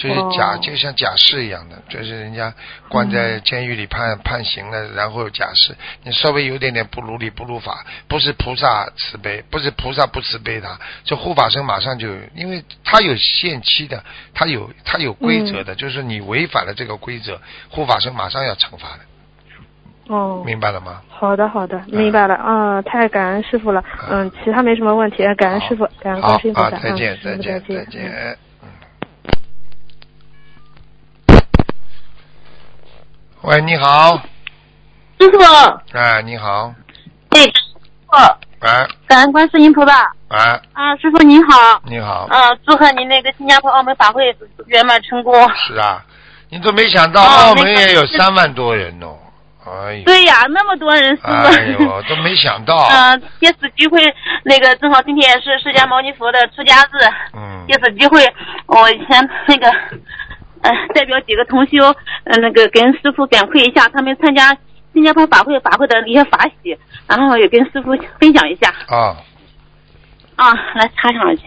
[0.00, 0.58] 就是假，哦。
[0.62, 2.52] 就像假释一样的，就是人家
[2.88, 21.02] 关在监狱里判、判刑了，然后假释，你稍微有点点不如理不如法，不是菩萨慈悲，不是菩萨不慈悲他，这护法神马上就，因为他有限期的，他有他有规则的，就是你违反了这个规则，护法神马上要惩罚的，哦，明白了吗？
[21.08, 28.38] 好的好的，明白了，啊，太感恩师傅了，嗯，其他没什么问题，感恩师傅，感恩好啊，观世音菩萨，再见再见再嗯见。
[33.42, 34.20] 喂，你好，
[35.18, 35.38] 师傅，
[35.96, 36.74] 哎，你好，
[37.30, 37.52] 哎，师
[38.06, 38.16] 傅，
[38.60, 38.86] 哎。
[39.06, 40.12] 感恩观世音菩萨。
[40.28, 45.34] 哎，啊，师傅您好，你好，啊，祝贺您那个新加坡澳门法会圆满成功。
[45.54, 46.04] 是啊，
[46.50, 49.16] 你都没想到哦澳门也有三万多人哦，
[49.64, 51.32] 哎呦，对呀，那么多人，师傅。
[51.32, 54.02] 哎呦，都没想到，嗯、 借此机会，
[54.44, 57.64] 那个正好今天也是释迦牟尼佛的出家日，嗯。
[57.66, 58.22] 借此机会，
[58.66, 59.72] 我以前那个，
[60.62, 61.84] 呃，代表几个同修，
[62.24, 64.56] 呃，那个跟师傅反馈一下他们参加
[64.92, 68.68] 新加坡法会法会的一些法喜，然后也跟师傅分享一下。
[68.88, 69.16] 啊，
[70.36, 71.42] 啊，来插上去。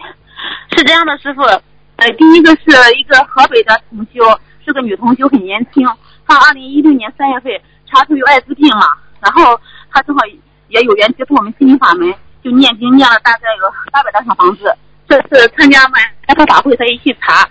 [0.76, 2.64] 是这样的，师傅，呃，第一个是
[2.98, 4.20] 一个河北的同修，
[4.64, 5.86] 是个女同修，很年轻。
[6.26, 7.52] 她二零一六年三月份
[7.86, 8.86] 查出有艾滋病了，
[9.20, 9.60] 然后
[9.92, 10.22] 她正好
[10.68, 14.74] 也有缘接触我们心灵法门，就念经念了大概有八百多小房子。
[15.06, 15.92] 这次参加完
[16.26, 17.48] 开发法会，她一去查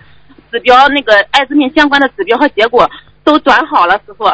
[0.54, 2.88] 指标，那个艾滋病相关的指标和结果
[3.24, 4.24] 都转好了，师傅。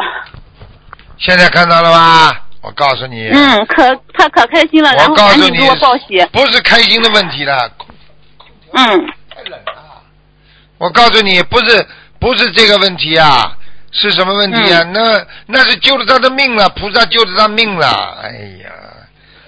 [1.16, 2.42] 现在看到了吧？
[2.60, 7.70] 我告诉你，嗯，可他可开心了，然我后告诉你赶紧给我报喜。，不是开心的问题了，
[8.72, 8.84] 嗯
[9.34, 10.02] 太冷了。
[10.76, 11.86] 我告诉你，不是
[12.18, 13.56] 不是这个问题啊，
[13.92, 14.82] 是什么问题啊？
[14.82, 18.20] 嗯那那是救了他的命了，菩萨救了他命了。
[18.22, 18.28] 哎
[18.62, 18.70] 呀，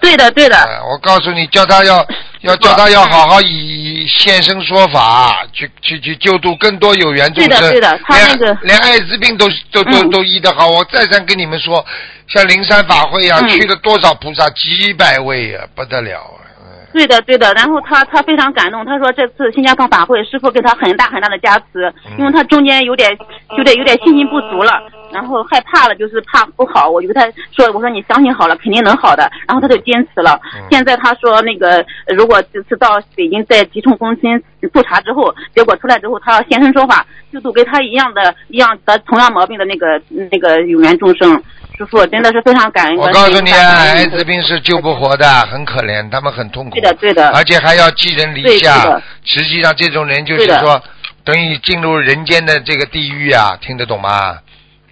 [0.02, 2.04] 对的对的，哎我告诉你，叫他要
[2.42, 7.48] 要叫他要好好以现身说法，去去去救度更多有缘众生。
[7.48, 10.68] 对的对的他那个连连艾滋病都都都嗯都医得好。
[10.68, 11.86] 我再三跟你们说，
[12.26, 16.42] 像灵山法会啊，嗯去了多少菩萨，几百位啊，不得了啊。
[16.92, 17.52] 嗯对的对的。
[17.54, 23.10] 然后他他非常感动，他说这次新加坡法会师傅给他很大很大的加持，嗯因为他中间有点
[23.56, 26.88] 有点有点信心不足了，然后害怕了，就是怕不好。
[26.88, 29.30] 我就跟他说，我说你相信好了，肯定能好的。
[29.48, 30.38] 然后他就坚持了。
[30.56, 31.76] 嗯现在他说那个
[32.06, 40.00] 呃如果这次到北京在疾控中心复查之后，结果出来之后，他要现身说法，就度跟他一样的一样得同样毛病的那个
[40.30, 41.42] 那个有缘众生。
[41.82, 42.96] 师傅真的是非常感恩。
[42.96, 46.76] 我告诉你啊，艾滋病是救不活的，很可怜，他们很痛苦。
[46.76, 49.00] 对的对的而且还要寄人篱下。
[49.24, 50.80] 实际上，这种人就是说，
[51.24, 54.38] 等于进入人间的这个地狱啊，听得懂吗？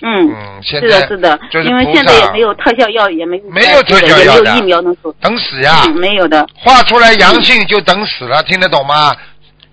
[0.03, 9.15] 嗯，嗯，现是在的，是的，就是因为现在也没有特效药，也没有没有特效药的也没有疫苗能说，等死呀，嗯，没有的，画出来阳性就等死了，听得懂吗？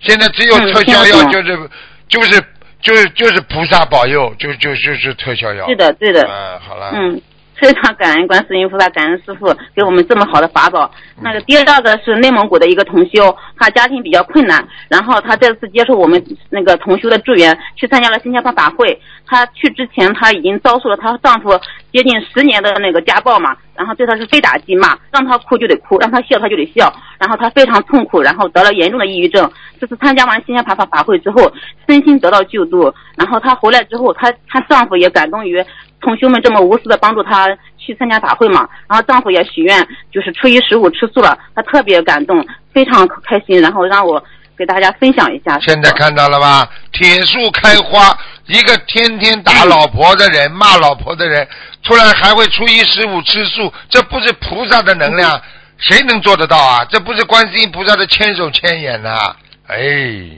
[0.03, 1.69] 现在只有嗯特效药，就是
[2.07, 2.43] 就是
[2.81, 5.67] 就是就是菩萨保佑，就就就是特效药。
[5.67, 6.91] 是的，对的，嗯，好了。
[6.93, 7.21] 嗯，
[7.55, 10.89] 非常感恩观世音菩萨，感恩师傅给我们这么好的法宝。
[11.21, 19.01] 那个第二个是内蒙古的一个同修，他家庭比较困难，然后他这次接受我们那个同修的助缘，去参加了新加坡法会。
[19.29, 21.49] 她去之前，她已经遭受了她丈夫
[21.97, 29.49] 接近十年的那个家暴嘛，然后对她是非打即骂，让她哭就得哭，让她笑她就得笑，然后她非常痛苦，然后得了严重的抑郁症。
[29.79, 31.51] 这次参加完新加坡法法会之后，
[31.87, 35.65] 身心得到救度，然后她回来之后，她她丈夫也感动于
[35.99, 37.47] 同修们这么无私的帮助她
[37.79, 44.23] 去参加法会嘛，然后丈夫也许愿，就是初一十五吃素了，她特别感动，非常开心，然后让我
[44.57, 45.59] 给大家分享一下。
[45.59, 46.67] 现在看到了吧？
[46.91, 48.17] 铁树开花，
[48.47, 51.47] 一个天天打 老婆的人、骂老婆的人，
[51.83, 55.39] 突然还会初一十五吃素，这不是菩萨的能量，
[55.77, 56.85] 谁能做得到啊？
[56.89, 59.35] 这不是观世音菩萨的千手千眼呐、
[59.67, 59.77] 哎，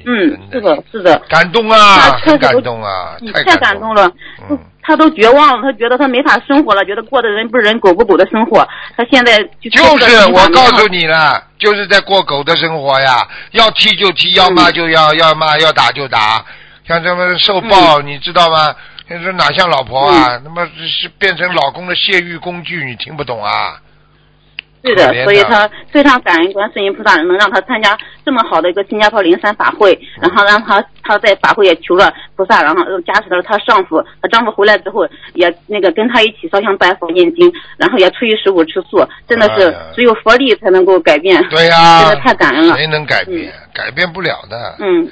[0.06, 4.12] 嗯，是的，是的，感动啊，他很感动啊，太感动了。
[4.50, 8.68] 嗯他都绝望了，他觉得他没法生活了，觉得过的人不人狗不狗的生活。
[8.98, 16.44] 他现在就就是我告诉你，了，就是在过狗的生活呀，要踢就踢，要骂就要，要骂要打就打，
[16.88, 18.76] 像这么受暴，你知道吗？
[19.08, 20.40] 你说哪像老婆啊？
[20.44, 23.80] 那么是变成老公的泄欲工具，你听不懂啊？
[24.84, 41.44] 是的，所以他非常感恩观世音菩萨能让他参加这么好的一个新加坡灵山法会，然后让他他在法会也求了菩萨，然后又加持了她丈夫，她丈夫回来之后也那个跟他一起烧香拜佛念经，然后也初一十五吃素，真的是只有佛力才能够改变。
[41.50, 43.52] 对呀、真的太感恩了谁能改变？
[43.74, 44.76] 改变不了的。
[44.80, 45.10] 嗯，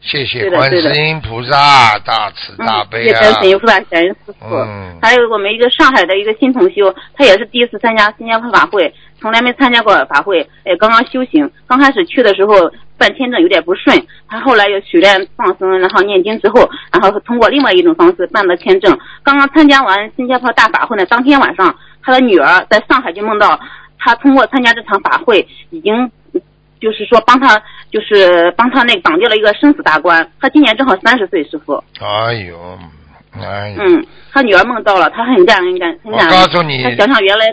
[0.00, 3.20] 谢谢观世音菩萨大慈大悲啊！
[3.20, 4.56] 感恩菩萨，感恩师傅。
[4.56, 13.96] 嗯还有我们一个上海的一个新同修，他也是第一次参加新加坡法会，从来没参加过法会，哎，刚刚修行，刚开始去的时候办签证有点不顺，
[14.28, 18.98] 他后来又许愿放生，然后念经之后，然后通过另外一种方式办的签证。
[19.22, 23.58] 刚刚参加完新加坡大法会的当天晚上，他的女儿在上海就梦到
[23.98, 26.10] 他通过参加这场法会，已经
[26.78, 30.30] 就是说帮他就是帮他那个挡掉了一个生死大关。
[30.40, 31.82] 他今年正好三十岁，师傅。
[32.00, 32.78] 哎呦，
[33.32, 36.38] 哎呦，嗯，他女儿梦到了，他很感恩，感很我感恩。
[36.38, 37.46] 告诉你他想想原来，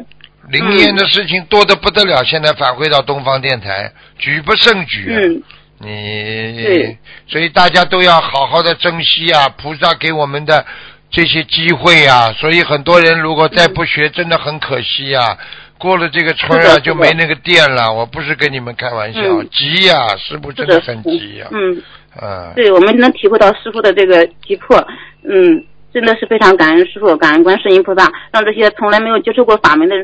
[0.50, 5.20] 灵验的事情多得不得了，现在返回到东方电台，举不胜举啊。
[5.20, 5.44] 嗯，
[5.80, 6.98] 你对，
[7.28, 10.66] 所以大家都要好好的珍惜啊，菩萨给我们的
[11.12, 15.38] 这些机会啊，所以很多人如果再不学，真的很可惜啊。
[15.78, 17.94] 过了这个村啊，就没那个店了。
[17.94, 19.48] 我不是跟你们开玩笑，嗯。
[19.52, 21.82] 急呀、师傅真是的，很急呀、嗯，
[22.22, 24.78] 嗯，对，我们能体会到师傅的这个急迫，
[25.24, 29.96] 嗯，真的是非常感恩师傅，感恩观世音菩萨，让这些从来没有接触过法门的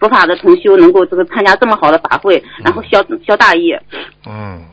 [0.00, 3.80] 佛法的同修能够这个参加这么好的法会，然后消消大业。
[4.28, 4.64] 嗯，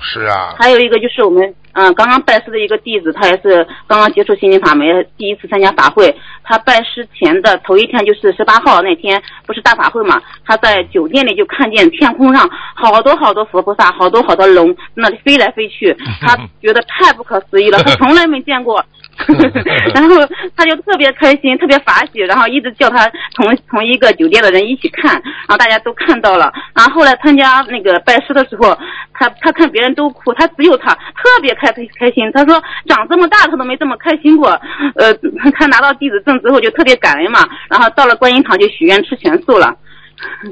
[0.00, 6.12] 是啊，还有一个就是我们嗯、刚刚拜师的一个弟子，他也是刚刚接触心灵法门，第一次参加法会。
[6.42, 10.20] 他拜师前的头一天就是十八号那天，不是大法会嘛？
[10.44, 18.84] 他在酒店里就看见天空上好多好多佛菩萨，好多好多龙那里飞来飞去，他觉得太不可思议了，他从来没见过
[19.94, 20.16] 然后
[20.56, 26.52] 他就特别开心，特别法喜，然后一直叫他同同一个酒店的人一起看，然后大家都看到了。
[26.74, 28.76] 然后后来参加那个拜师的时候，
[29.12, 32.30] 他他看别人都哭，他只有他特别开开心。
[32.32, 34.50] 他说长这么大他都没这么开心过。
[34.94, 35.12] 呃，
[35.54, 39.74] 他拿到弟子证之后就特别感恩嘛，然后到了观音堂就许愿吃全素了。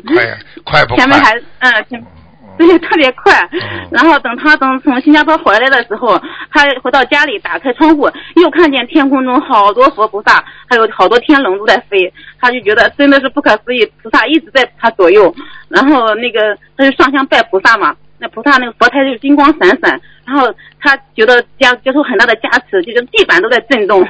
[0.06, 0.24] 快，
[0.64, 1.04] 快不快？
[1.04, 2.04] 前面还嗯前。
[2.58, 3.48] 对，特别快。
[3.90, 6.18] 然后等他等从新加坡回来的时候，
[6.50, 12.12] 他回到家里，打开窗户，又看见天空中好多佛菩萨，还有好多天龙都在飞。
[12.40, 15.34] 他就觉得真的是不可思议，菩萨一直在他左右。
[15.68, 20.00] 然后那个他就上香拜菩萨嘛，那菩萨那个佛台就金光闪闪。
[20.24, 24.06] 然后他觉得加接受很大的加持，就是地板都在震动。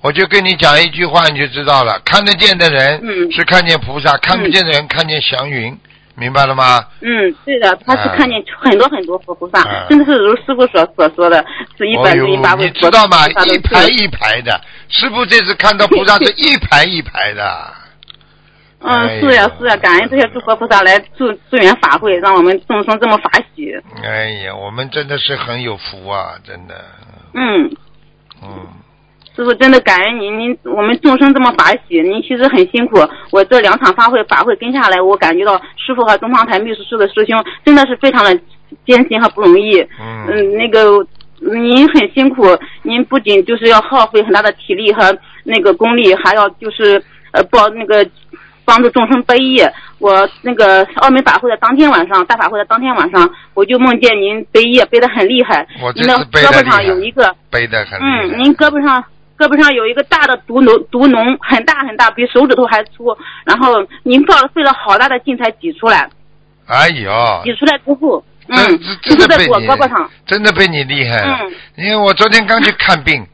[0.00, 2.00] 我就跟你讲一句话，你就知道了。
[2.04, 5.76] 看得见的人是看见菩萨，看不见的人看见祥云。
[6.14, 6.84] 明白了吗？
[7.00, 11.44] 嗯，对的，他是看见很多很多佛菩萨，真的是如师傅所所说的，
[11.78, 13.26] 是一百零八位你知道吗？
[13.28, 17.72] 一排一排的，师傅这次看到菩萨是一排一排的。
[18.84, 23.72] 嗯，是呀是呀，感恩这些诸佛菩萨来助助缘法会，让我们众生这么法喜。
[24.02, 26.84] 哎呀，我们真的是很有福啊，真的。
[27.34, 27.70] 嗯。
[28.42, 28.66] 嗯。
[29.34, 32.98] 师傅真的感恩您，您我们众生这么法喜，您其实很辛苦。
[33.30, 38.38] 我这两场发会法会跟下来，我感觉到师傅和东方台秘书处的师兄真的是非常的
[38.86, 39.80] 艰辛和不容易。
[39.98, 41.06] 嗯，那个
[41.40, 42.44] 您很辛苦，
[42.82, 48.06] 您不仅就是要耗费很大的体力和那个功力，还要就是呃报那个
[48.66, 49.72] 帮助众生背业。
[49.98, 55.66] 我那个澳门法会的当天晚上，大法会的当天晚上，我就梦见您背业背得很厉害。
[55.94, 59.02] 您的胳膊上有一个背得很嗯，您胳膊上。
[59.42, 63.16] 胳膊上有一个大的毒脓，毒脓很大很大，比手指头还粗。
[63.44, 63.74] 然后
[64.04, 66.08] 您费了费了好大的劲才挤出来。
[66.66, 67.10] 哎呦！
[67.42, 68.56] 挤出来之后，嗯，
[69.02, 70.08] 就是在我胳膊上。
[70.24, 71.38] 真的被你厉害了。
[71.42, 71.52] 嗯。
[71.74, 73.26] 因为我昨天刚去看病，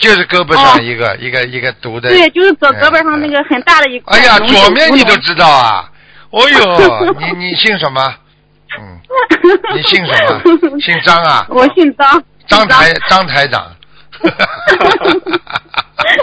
[0.00, 2.10] 就是胳膊上一个一个一个毒的。
[2.10, 4.18] 对，就是胳胳膊上那个很大的一块。
[4.18, 5.88] 哎呀，左面你都知道啊！
[6.30, 8.02] 哦呦，你你姓什么？
[8.76, 8.98] 嗯。
[9.74, 10.42] 你姓什么？
[10.82, 11.46] 姓张啊。
[11.48, 12.22] 我姓张。
[12.48, 13.64] 张台张台长。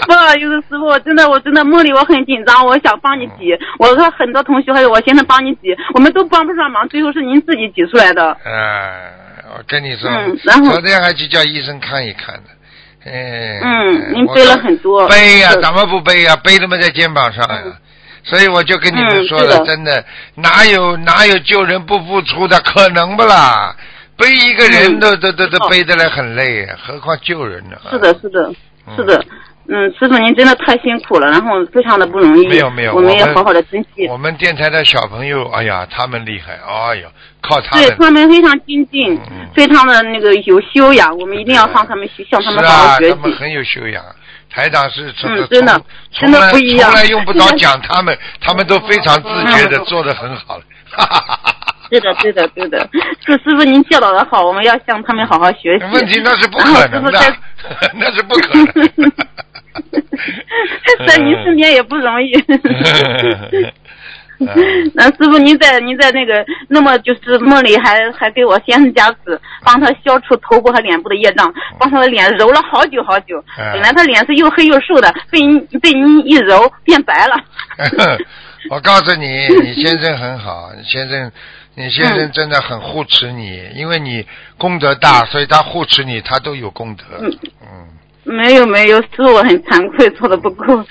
[0.08, 8.36] 不好意思，师傅，真的，我真的梦里我很紧张，我想帮你挤，我和很多同学还有我先生帮你挤，我们都帮不上忙，最后是您自己挤出来的。
[8.44, 9.12] 哎，
[9.58, 10.10] 我跟你说，
[10.44, 12.50] 然后昨天还去叫医生看一看呢。
[13.06, 13.60] 哎。
[13.64, 15.08] 嗯，您背了很多。
[15.08, 16.36] 背呀，怎么不背呀？
[16.38, 17.64] 背他妈在肩膀上呀。
[18.24, 23.76] 所以我就跟你们说了，真的，哪有哪有救人不付出的可能不啦？
[24.18, 27.78] 背一个人都都都都背得来很累，何况救人呢？
[27.90, 28.54] 是的，是的，
[28.96, 29.26] 是的。
[29.68, 32.48] 嗯，师傅您真的太辛苦了，然后非常的不容易。
[32.48, 34.06] 没有没有，我们也好好的珍惜。
[34.08, 37.08] 我们电台的小朋友，哎呀，他们厉害，哎呦，
[37.42, 37.84] 靠他们。
[37.84, 39.20] 对他们非常精进，
[39.56, 43.16] 非常的那个有修养，我们一定要向他们学，向他们好好学习。
[43.16, 44.06] 他们很有修养，
[44.52, 46.92] 台长是嗯，真的，真的不一样。
[46.92, 50.64] 从来用不着讲他们，他们都非常自觉的做的很好了。
[50.92, 51.55] 哈哈哈哈
[51.86, 51.90] 哈。
[51.92, 52.90] 对的，对的，对的，
[53.26, 55.86] 是师傅您教导的好，我们要向他们好好学习。
[55.94, 57.20] 问题那是不可能的，
[57.96, 59.12] 那是不可能。
[61.06, 62.32] 在您身边也不容易。
[64.94, 73.44] 那师傅您在您在那个那么就是梦里还还给我先生加持，帮他消除头部和脸部的业障，帮他的脸揉了好久好久。
[73.58, 77.36] 本来他脸是又黑又瘦的，被您被您一揉变白了。
[78.70, 81.32] 我告诉你，你先生很好，你先生。
[81.76, 84.26] 你先生真的很护持你，因为你
[84.58, 87.04] 功德大，所以他护持你，他都有功德。
[87.20, 87.88] 嗯嗯，
[88.24, 90.84] 没有没有，是我很惭愧，做的不够，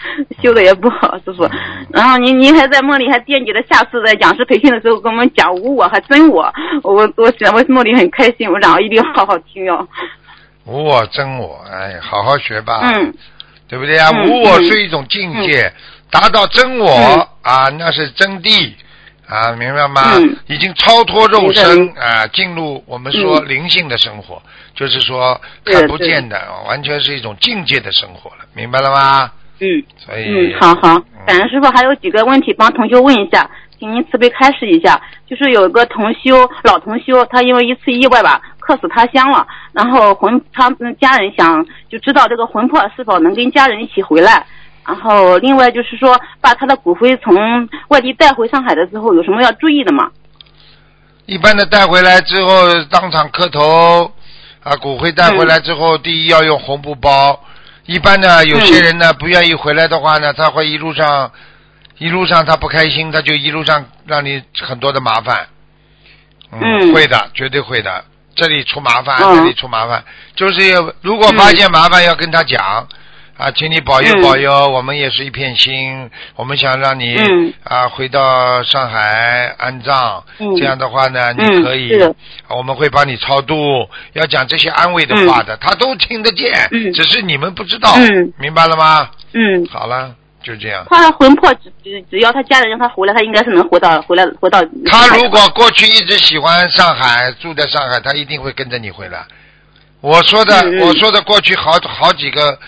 [0.43, 1.49] 修的也不好，师傅。
[1.91, 9.89] 然后您您还在梦里还惦记着下次在讲师培训的时候跟我们讲无我和真我，我我想我梦里很开心，我然后一定要好好听哦。
[10.67, 12.81] 无我真我，哎，好好学吧。
[12.83, 13.15] 嗯，
[13.69, 14.11] 对不对啊？
[14.11, 15.73] 无我是一种境界，
[16.11, 16.91] 达到真我
[17.41, 18.75] 啊，那是真谛。
[19.27, 20.03] 啊，明白吗？
[20.47, 24.43] 已经超脱肉身啊，进入我们说灵性的生活，
[24.75, 29.31] 就是说看不见的，完全是一种境界的生活了，明白了吗？
[29.61, 33.49] 嗯，所以嗯，好好，感恩师傅，还有几个问题帮同学问一下，
[33.79, 35.01] 请您慈悲开示一下。
[35.27, 40.69] 就是有个同修，老同修，他因为一次意外吧，客死他乡了，然后魂他
[41.01, 44.45] 家人想就知道这个魂魄是否能跟家人一起回来。
[44.87, 47.35] 然后，另外就是说，把他的骨灰从
[47.89, 50.11] 外地带回上海的时候，有什么要注意的吗？
[51.25, 54.13] 一般的带回来之后，当场磕头，
[54.63, 57.41] 啊，骨灰带回来之后，第一要用红布包。
[57.87, 61.33] 一般呢，有些人呢不愿意回来的话呢，他会一路上，
[61.97, 65.47] 一路上他不开心，他就一路上让你很多的麻烦。
[66.53, 66.93] 嗯。
[66.93, 68.05] 会的，绝对会的。
[68.35, 70.05] 这里出麻烦，嗯这里出麻烦，
[70.37, 72.87] 就是要如果发现麻烦要跟他讲。
[73.37, 74.23] 啊，请你保佑嗯。
[74.23, 77.53] 保佑，我们也是一片心，我们想让你、嗯。
[77.65, 80.55] 啊回到上海安葬，嗯。
[80.57, 81.91] 这样的话呢，你嗯可以，
[82.49, 86.93] 我们会帮你超度，要讲这些安慰的话的，他都听得见，嗯。
[86.93, 88.33] 只是你们不知道，嗯。
[88.39, 89.11] 明白了吗？
[89.33, 90.87] 嗯，好了，就这样。
[90.89, 94.63] 他的魂魄只只只要他家人让他回来，他应该是能回到回来回到。
[94.87, 99.25] 他如果过去一直喜欢上海，住在上海，他一定会跟着你回来。
[100.01, 102.59] 我说的，我说的过去好好几个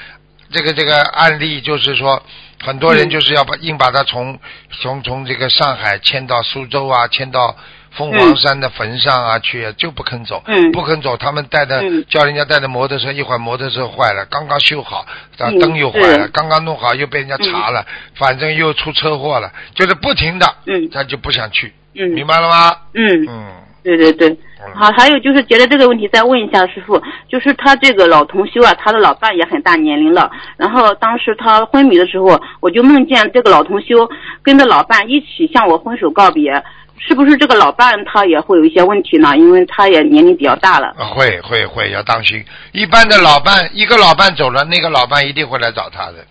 [0.51, 2.23] 这个这个案例，就是说
[2.63, 3.11] 很多人嗯。
[3.11, 4.39] 就是要把硬把他从
[4.81, 7.57] 从从这个上海迁到苏州啊，迁到
[7.93, 10.71] 凤凰山的坟上啊去，就不肯走，嗯。
[10.73, 11.17] 不肯走。
[11.17, 12.05] 他们带的、嗯。
[12.09, 15.07] 叫人家带的摩托车，一会儿摩托车坏了，刚刚修好，
[15.39, 20.89] 灯又坏了，是刚刚弄好又被人家查了，反正又出车祸了，就是不停的，嗯。
[20.91, 22.09] 他就不想去，嗯。
[22.11, 22.77] 明白了吗？
[22.95, 24.37] 嗯，嗯，对对对。
[24.75, 34.09] 好，还有就是觉得这个问题再问一下师傅，就是他这个老同修啊，他的老伴也很大年龄了，然后当时他昏迷的时候，我就梦见这个老同修
[34.43, 36.63] 跟着老伴一起向我挥手告别，
[36.99, 39.37] 是不是这个老伴他也会有一些问题呢？
[39.37, 40.89] 因为他也年龄比较大了。
[40.99, 42.43] 啊会会会要当心。
[42.73, 46.25] 一般的老伴，一个老伴走了，那个老伴一定会来找他的，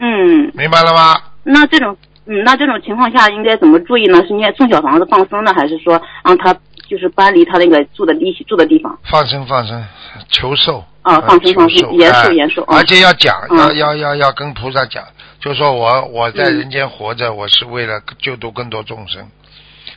[0.00, 1.14] 嗯，明白了吗？
[1.42, 1.96] 那这种，
[2.26, 4.22] 嗯，那这种情况下应该怎么注意呢？
[4.22, 6.54] 是应该送小房子放生呢，还是说让他
[6.88, 8.98] 就是搬离他那个住的地住的地方？
[9.04, 9.84] 放生放生，
[10.30, 10.84] 求寿。
[11.02, 15.04] 啊呃放生放生延寿哎延寿啊而且要讲，嗯要要要要跟菩萨讲，
[15.38, 19.28] 就说我我在嗯人间活着，我是为了救度更多众生，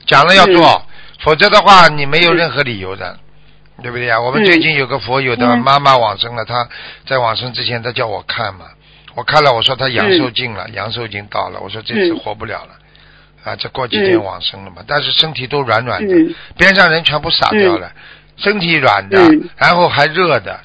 [0.05, 0.81] 讲了要做，嗯
[1.19, 3.17] 否则的话你没有任何理由的。
[3.79, 4.19] 对不对啊？
[4.19, 6.67] 我们嗯最近有个佛友的嗯妈妈往生了，她
[7.05, 8.65] 在往生之前，她叫我看嘛，
[9.13, 12.71] 我看了，我说她阳寿尽了，阳寿已经到了，我说这次嗯活不了了，
[13.43, 16.35] 啊，这过几天嗯往生了嘛，但是身体都软软的，嗯。
[16.57, 17.91] 边上人全部傻掉了，
[18.35, 19.49] 身体软的，嗯。
[19.55, 20.59] 然后还热的，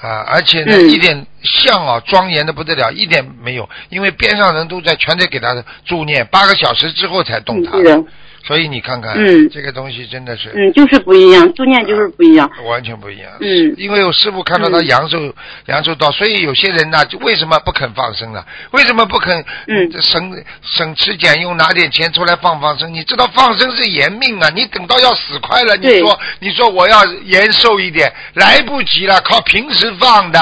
[0.00, 0.90] 啊，而且呢、嗯。
[0.90, 7.78] 一点像啊庄严的不得了，一点没有，因为边上人都在全在给他助念，八个小时之后才动嗯，他，
[8.46, 10.52] 所以你看看，嗯这个东西真的是。
[10.54, 12.48] 嗯，就是不一样，助念就是不一样。
[12.64, 13.30] 完全不一样。
[13.40, 15.18] 嗯因为我师傅看到他嗯阳寿、
[15.66, 18.44] 阳寿到，所以有些人呢，就为什么不肯放生呢？
[18.70, 22.92] 为什么不肯嗯省省吃俭用，拿点钱出来放放生？
[22.94, 24.48] 你知道放生是延命啊！
[24.54, 30.38] 你等到要死快了，你说你说我要延寿一点，来不及了，靠平时放的，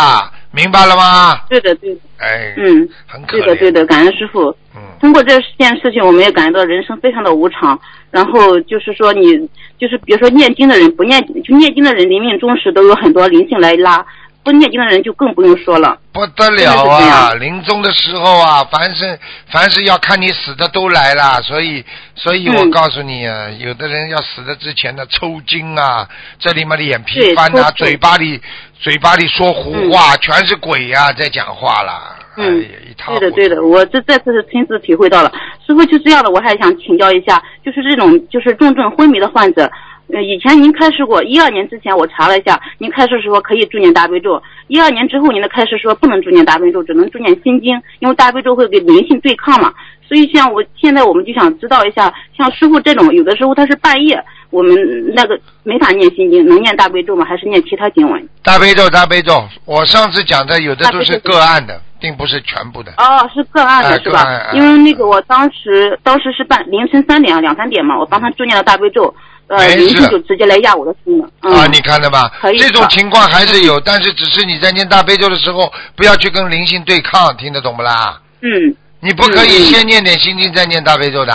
[0.54, 1.40] 明白了吗？
[1.48, 3.44] 对的，对的，哎，嗯，很可怜。
[3.44, 4.54] 对的，对的，感恩师傅。
[4.76, 7.78] 嗯，通过这件事情，我们也感觉到人生非常的无常。
[8.10, 14.06] 然后就是说你，就是比如说念经的人，不念就念经的人，临命终时都有很多灵性来拉，
[14.44, 15.98] 不念经的人就更不用说了。
[16.12, 17.34] 不得了啊！
[17.34, 19.18] 临终的时候啊，凡是
[19.50, 21.84] 凡是要看你死的都来了，所以
[22.14, 28.40] 所以我嗯告诉你啊，有的人要死的之前呢，抽筋啊，这里嘛脸皮对翻啊，嘴巴里
[28.78, 32.16] 嘴巴里说胡话，全是鬼呀、在讲话啦。
[32.36, 33.20] 嗯哎呀，一塌糊涂。
[33.20, 35.32] 对的，对的，我这这次是亲自体会到了。
[35.64, 39.70] 师傅就这样的，我还想请教一下，就是这种就是重症昏迷的患者，
[40.12, 49.72] 呃，以前您开示过，一二年之前我查了一下，您开示说可以助念大悲咒，一二年之后您的开示说不能助念大悲咒，只能助念心经，因为大悲咒会跟灵性对抗嘛。
[50.06, 54.76] 所以像我现在我们就想知道一下，像师傅这种，有的时候他是半夜，我们
[55.14, 57.24] 那个没法念心经，能念大悲咒吗？
[57.24, 58.28] 还是念其他经文？
[58.42, 62.92] 大悲咒，大悲咒，我上次讲的有的都是个案的，并不是全部的。
[62.98, 64.52] 哦，是个案哎的是吧？
[64.52, 69.12] 因为那个我当时当时是半凌晨三点两三点嘛，我帮他助念了大悲咒，
[69.46, 71.28] 呃，灵性就直接来压我的心了。
[71.42, 72.50] 嗯、啊，你看了吧可？
[72.52, 78.20] 以这种情况还是有，但是只是你在念大悲咒的时候，不要去跟灵性对抗，听得懂不啦？
[78.40, 81.32] 嗯，你不可以先念点心经，再念大悲咒的。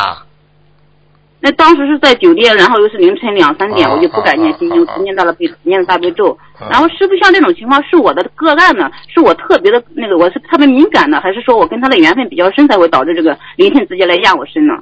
[1.41, 6.37] 那当时是在酒店，然后又是凌晨两三点，啊我就不敢念心经，念到了悲，只念了大悲咒。
[6.59, 14.73] 啊然后师傅像这种情况是我的个案呢，是我特别的那个，我是特别敏感的，还是说我跟他的缘分比较深，才会导致这个灵性直接来压我身呢？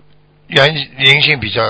[0.47, 1.61] 缘灵性比较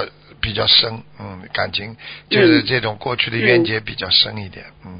[0.42, 1.96] 比较深，嗯，感情
[2.30, 5.00] 就是这种过去的冤结比较深一点，嗯，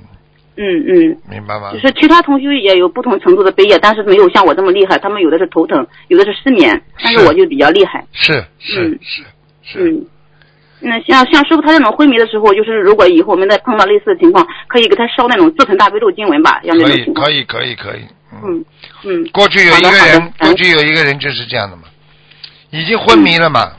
[0.58, 1.18] 嗯嗯。
[1.30, 1.80] 明白吗就？
[1.80, 4.98] 是其他同学也有不同程度的悲业，但是没有像我这么厉害。
[4.98, 8.06] 他们有的是头疼，有的是失眠，但是是我就比较厉害。
[8.12, 9.24] 是是嗯是
[9.64, 10.06] 是，嗯，
[10.80, 16.94] 那像像师傅他这种昏迷的时候，就是如果以后我们再碰到类似的情况，可以给他烧那种自存大悲咒经文吧，像这可。
[16.96, 18.02] 以可以可以可以，
[18.34, 18.42] 嗯，
[19.04, 21.84] 嗯嗯过去有一个人的，过去有一个人就是这样的嘛，
[22.72, 23.72] 已经昏迷了嘛，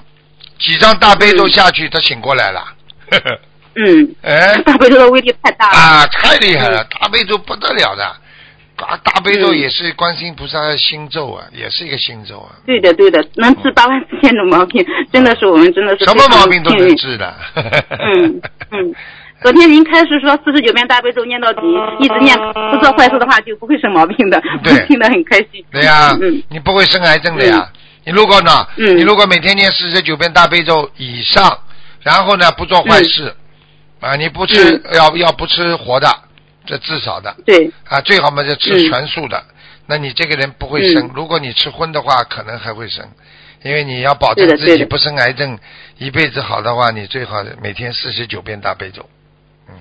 [0.58, 2.60] 几张大悲咒下去，他醒过来了，
[3.10, 3.40] 呵呵
[3.76, 4.60] 嗯， 哎。
[4.64, 5.76] 大悲咒的威力太大了。
[5.76, 6.84] 啊，太厉害了！
[7.00, 8.04] 大悲咒不得了的，
[8.84, 12.56] 啊，大悲咒嗯也是观世音菩萨的心咒啊，也是一个心咒啊。
[12.66, 17.34] 对的对的，能治八万四千种毛病，真的是我们真的是什么毛病都能治的。
[17.54, 18.40] 嗯
[18.72, 18.94] 嗯，
[19.42, 21.60] 昨天您开始说四十九遍大悲咒念到底，
[22.00, 25.64] 一直念，不做坏事的话就不会生毛病的，对 听得很开心。
[25.70, 27.70] 对呀、嗯你不会生癌症的呀。
[28.08, 28.96] 你如果呢，嗯。
[28.96, 31.58] 你如果每天念四十九遍大悲咒以上，
[32.00, 33.36] 然后呢不做坏事，
[34.00, 34.94] 啊，你不吃、嗯。
[34.94, 36.08] 要要不吃活的，
[36.64, 38.88] 这至少的对，啊，最好嘛就吃嗯。
[38.88, 39.44] 全素的。
[39.86, 41.10] 那你这个人不会生，嗯。
[41.14, 43.06] 如果你吃荤的话，可能还会生，
[43.62, 45.58] 因为你要保证自己不生癌症，
[45.98, 49.06] 一辈子好的话，你最好每天四十九遍大悲咒。
[49.68, 49.74] 嗯。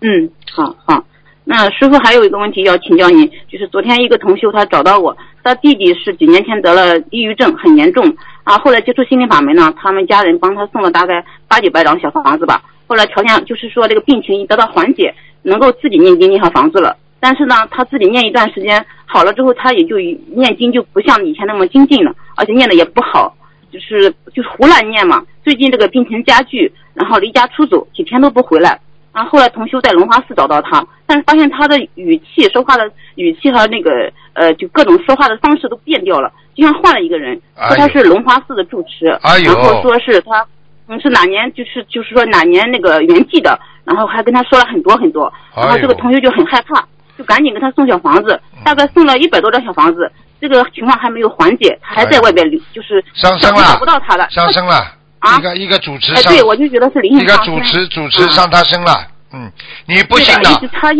[0.00, 1.04] 嗯，好好。
[1.46, 8.56] 那师傅还有一个问题要请教您，就是昨天一个同修他找到我，他弟弟是几年前得了抑郁症，很严重啊。
[8.58, 12.62] 后来接触心灵法门呢，他们家人帮他送了大概八九百张小房子吧。
[12.86, 16.96] 后来条件就是说这个病情得到缓解，能够自己念经念小房子了。
[17.20, 23.36] 但是呢，他自己念一段时间好了之后，他也就念经就不像以前那么精进了，而且念的也不好，
[23.70, 25.22] 就是就是胡乱念嘛。
[25.42, 28.80] 最近这个病情加剧，然后离家出走，几天都不回来。
[29.14, 37.40] 然后后来同修在龙华寺找到他，但是发现他的语气、说话的语气和那个呃，就各种说话的方式都变掉了，就像换了一个人。
[37.68, 40.44] 说他是龙华寺的住持，哎然后说是他
[40.88, 46.84] 嗯是哪年就是就是说哪年那个圆寂的，然后还跟他说了很多很多，然后这个同修就很害怕，
[47.16, 50.10] 就赶紧给他送小房子，大概送了一百多张小房子，
[50.40, 53.62] 这个情况还没有缓解，他还在外边留，就是哎上升了。
[53.62, 54.82] 找不到他了，上升了，
[55.24, 55.38] 啊？
[55.38, 59.08] 一个一个主持哎，上，对，我就觉得是灵一个主持主持嗯上他身了。
[59.32, 59.50] 嗯，
[59.86, 60.50] 你不信的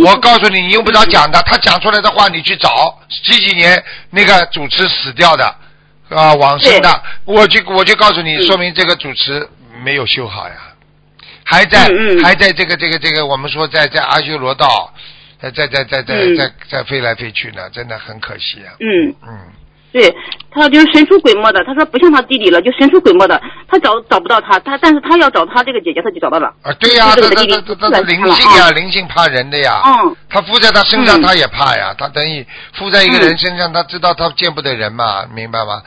[0.04, 5.44] 我告诉你，你用不着讲的，他讲出来的话你去找几几年那个主持死掉的
[6.08, 8.46] 啊往生的，我就我就告诉你，嗯。
[8.46, 9.48] 说明这个主持
[9.84, 10.54] 没有修好呀，
[11.44, 12.24] 还在嗯嗯。
[12.24, 14.92] 还在这个这个这个我们说在在阿修罗道，
[15.40, 18.74] 在在在在在在飞来飞去呢，真的很可惜啊。
[18.80, 19.14] 嗯。
[19.28, 19.38] 嗯，
[19.94, 20.12] 对
[20.50, 26.52] 他就是神出鬼没的，他说不像他弟弟了，就神出鬼没的，他找找不到他，他但是他要找他这个姐姐，他就找到了。
[26.62, 29.80] 啊，对呀、就这个弟弟突然这这灵性呀，灵性怕人的呀。
[29.86, 31.94] 嗯，他附在他身上，嗯他也怕呀。
[31.96, 32.44] 他等于
[32.76, 35.80] 附在一个人身上，他知道他见不得人嘛，明白吗？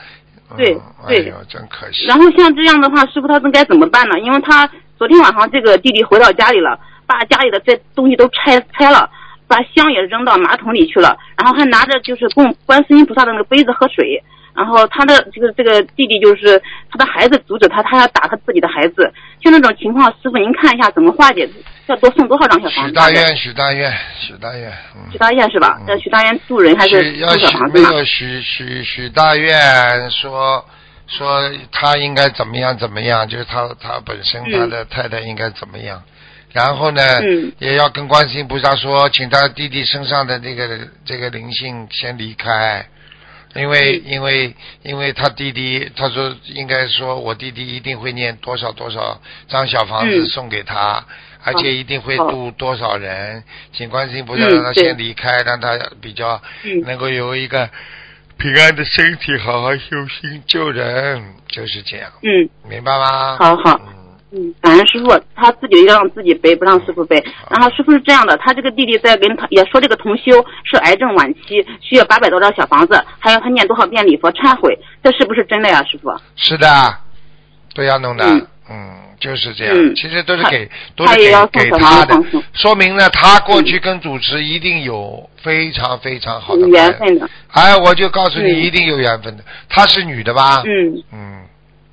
[0.52, 0.74] 嗯对
[1.06, 2.06] 对哎呦，真可惜。
[2.06, 4.18] 然后像这样的话，师傅他应该怎么办呢？
[4.20, 9.10] 因为他昨天晚上这个弟弟回到家里了，把家里的这东西都拆拆了，
[9.48, 14.22] 把香也扔到马桶里去了，然后还拿着就是供观世音菩萨的那个杯子喝水。
[14.54, 19.12] 然后他的这个这个弟弟就是他的孩子阻止他，他要打他自己的孩子。
[19.38, 21.48] 就那种情况，师傅您看一下怎么化解？
[21.86, 22.88] 要多送多少张小房子？
[22.88, 25.18] 许大愿，许大愿，许大愿，嗯许。
[25.18, 25.96] 大愿是吧嗯？
[26.00, 27.88] 许大愿渡人还是许要许没房子呢？
[27.92, 30.64] 有许许许大愿说
[31.06, 36.02] 说他应该怎么样怎么样，就是他他本身嗯他的太太应该怎么样，
[36.58, 37.52] 然后呢、嗯。
[37.60, 42.84] 也要跟观世音菩萨说，请他弟弟身上的这个这个灵性先离开。
[43.54, 44.12] 因为嗯。
[44.12, 50.26] 因为因为他弟弟，他说应该说我弟弟一定会念多少多少张小房子嗯。
[50.26, 51.04] 送给他，
[51.44, 56.80] 而且一定会好度多少人，请观世音菩萨嗯让他先离开，让他比较嗯。
[56.82, 57.70] 能够有一个
[58.36, 63.36] 平安的身体，好好修心救人，就是这样，嗯，明白吗？
[63.38, 63.80] 好好。
[63.86, 63.97] 嗯，
[64.30, 67.22] 嗯，感恩师傅，他自己要让自己背，不让师傅背。
[67.50, 76.10] 然后师傅是这样的，他这个弟弟在跟他也说这个同修是癌症晚期，需要八百多张小房子，还要他念多少遍礼佛忏悔，这是不是真的呀，师傅？
[76.36, 76.66] 是的，
[77.74, 79.74] 都要弄的，嗯嗯，就是这样。
[79.74, 81.32] 嗯其实都是给，都是给
[81.64, 82.22] 给他的
[82.52, 87.28] 说明呢，他过去跟主持一定有非常非常好的缘分的。
[87.52, 89.42] 哎，我就告诉你，嗯一定有缘分的。
[89.70, 90.62] 她是女的吧？
[90.66, 91.42] 嗯，嗯，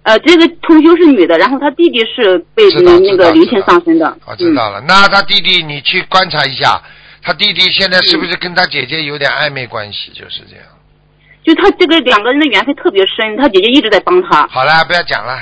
[0.06, 2.64] 呃，这个同修是女的，然后她弟弟是被
[3.02, 4.18] 那个灵性上身的。
[4.26, 4.80] 我知道了。
[4.88, 6.80] 那他弟弟，你去观察一下，
[7.24, 10.12] 他弟弟现在是不是跟他姐姐有点暧昧关系？
[10.14, 10.66] 就是这样。
[10.70, 11.44] 嗯。
[11.44, 14.48] 就他这个两个人的缘分特别深，他姐姐一直在帮他。
[14.48, 15.42] 好了，不要讲了，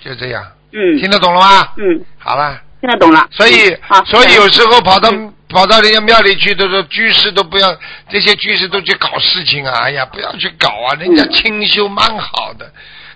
[0.00, 0.44] 就这样。
[0.72, 1.68] 嗯听得懂了吗？
[1.76, 2.60] 嗯，好了。
[2.80, 3.26] 听得懂了。
[3.32, 7.76] 所以所以有时候跑到嗯跑到人家庙里去，都说居士都不要，
[8.08, 9.72] 这些居士都去搞事情啊！
[9.82, 10.94] 哎呀，不要去搞啊！
[11.00, 12.72] 人家嗯清修蛮好的，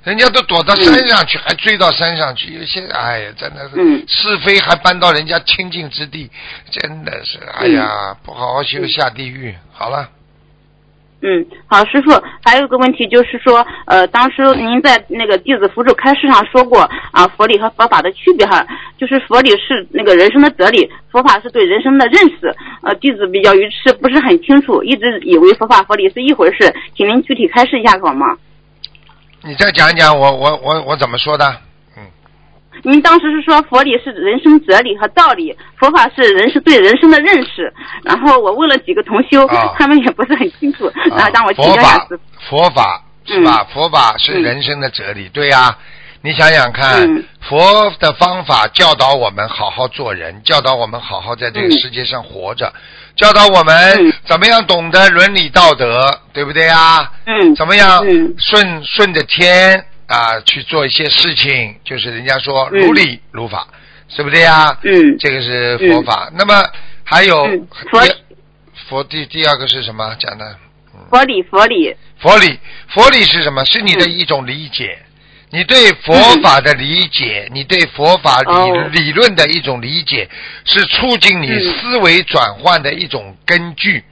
[0.09, 6.31] 人家都躲到山上去，还追到山上去，有些哎呀，真的是、嗯是非还搬到人家清净之地，
[6.71, 9.55] 真的是哎呀，不好好修下地狱。
[9.71, 10.09] 好了，
[11.21, 12.11] 嗯，好，师傅，
[12.43, 16.81] 还有一个问题就是说，呃，当时您在那个弟子辅助开示上说过
[17.13, 22.57] 啊，佛理和佛法的区别哈，就是佛理是那个人生的哲理，佛法是对人生的认识。
[22.83, 28.39] 呃，弟子比较愚痴，不是很清楚，一直以为佛法佛理是一回事，请您具体开示一下好吗？
[29.43, 31.49] 你再讲一讲我我我我怎么说的？
[31.97, 32.05] 嗯
[32.85, 37.75] 您当时是说佛理是人生哲理和道理，佛法是人是对人生的认识。
[38.05, 42.09] 然后我问了几个同修，啊他们也不是很清楚，然后啊让我请佛教一下法。
[42.49, 43.67] 佛法是吧？
[43.75, 45.77] 佛法是嗯人生的哲理，对呀、
[46.23, 52.73] 你想想看，嗯佛的方法教导我们好好做人，教导我们好好在这个嗯世界上活着，
[53.19, 54.13] 教导我们嗯。
[54.25, 57.13] 怎么样懂得伦理道德，对不对呀？
[57.27, 57.55] 嗯。
[57.55, 58.35] 怎么样嗯。
[58.39, 62.81] 顺顺着天啊去做一些事情，就是人家说嗯。
[62.81, 63.67] 如理如法，
[64.09, 64.79] 是不对呀？
[64.83, 65.19] 嗯。
[65.19, 66.31] 这个是佛法。
[66.35, 66.63] 那么
[67.05, 67.67] 还有嗯。
[67.91, 68.01] 佛
[68.89, 70.15] 佛第第二个是什么？
[70.19, 70.57] 讲的？
[71.11, 72.59] 佛理佛理，佛理，
[72.89, 73.65] 佛理是什么？
[73.65, 74.99] 是你的一种理解，
[75.51, 80.29] 你对佛法的理解，你对佛法理、哦理论的一种理解，
[80.65, 84.05] 是促进你嗯思维转换的一种根据。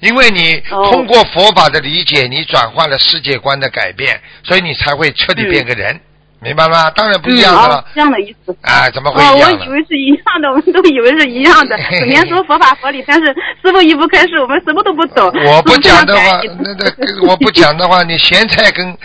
[0.00, 6.00] 因为你哦通过佛法的理解，你转换了世界观的改变，所以你才会彻底变个人，
[6.40, 6.90] 明白吗？
[6.90, 8.54] 当然不一样的嗯哦了，这样的意思。
[8.62, 9.68] 啊，怎么会哦，一样哦我以？
[9.70, 11.78] 为是一样的，我们都以为是一样的。
[12.00, 13.26] 整天说佛法佛理，但是
[13.62, 15.24] 师傅一不开示，我们什么都不懂。
[15.46, 18.98] 我不讲的话，那那我不讲的话，你咸菜跟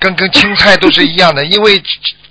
[0.00, 1.80] 跟跟青菜都是一样的，因为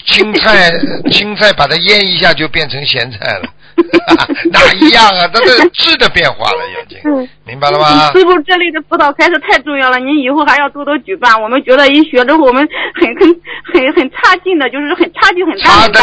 [0.05, 0.69] 青菜
[1.13, 3.53] 青菜把它腌一下就变成咸菜了，
[4.51, 5.27] 哪一样啊？
[5.33, 8.11] 这是质的变化了，已经嗯明白了吗？
[8.13, 11.41] 师傅这类的辅导开始太重要了，您以后还要多多举办。
[11.41, 13.27] 我们觉得一学之后，我们很很
[13.73, 15.99] 很很差劲的，就是很差距很大差的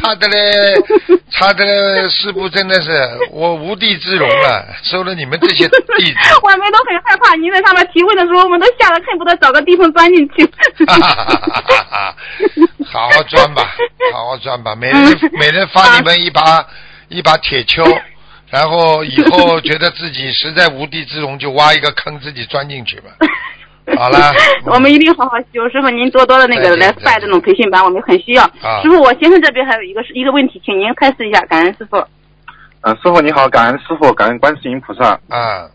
[0.00, 0.74] 差的嘞，
[1.30, 2.08] 差的嘞！
[2.08, 2.90] 师傅真的是
[3.32, 6.18] 我无地自容了，收了你们这些弟子。
[6.42, 10.44] 我们都很害怕，您在上面提问的时候，我们都吓得恨不得找个地方钻进去。
[10.86, 12.14] 哈哈哈哈哈！
[12.92, 13.74] 好好钻吧，
[14.12, 16.66] 好好钻吧，每人 每人发你们一把
[17.12, 17.84] 一把铁锹，
[18.50, 23.10] 然后以后觉得自己实在无地自容，就挖一个坑自己钻进去吧。
[23.96, 24.32] 好了，
[24.64, 25.68] 我们一定好好修。
[25.68, 28.44] 师傅，您多多的那个来办这种培训班，我们很需要。
[28.62, 31.96] 啊师傅，我先生这边还有一个是一个问题，请您开示一下，感恩师傅。
[32.82, 35.18] 嗯，师傅你好，感恩师傅，感恩观世音菩萨。
[35.28, 35.68] 啊，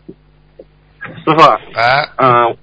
[1.24, 1.42] 师傅，
[1.74, 2.56] 哎，嗯，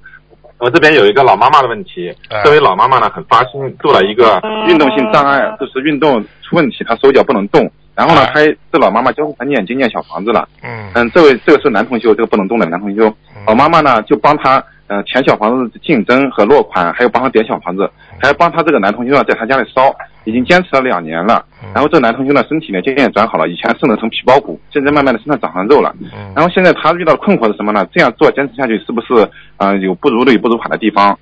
[0.58, 7.72] 我这边有一个老妈妈的问题哎，这位老妈妈呢很发心做了一个运动性障碍，就是运动出问题，她手脚不能动。
[7.96, 8.42] 然后呢他，
[8.72, 10.48] 这老妈妈教他念经念小房子了。
[10.62, 13.14] 嗯嗯，这位这个是男同修，这个不能动的男同修。
[13.48, 17.90] 老妈妈呢就帮他呃填小房子的竞争和落款，还有帮他点小房子，
[18.22, 21.46] 还要帮他这个男同修呢在他家里烧，已经坚持了两年了。
[21.74, 25.96] 然后这个男同修呢身体呢渐渐转好了，以前瘦的成皮包骨，现在慢慢的身上长上肉了。
[26.02, 27.88] 嗯然后现在他遇到的困惑是什么呢？
[27.94, 29.28] 这样做坚持下去是不是
[29.58, 31.18] 呃有不如理不如法的地方？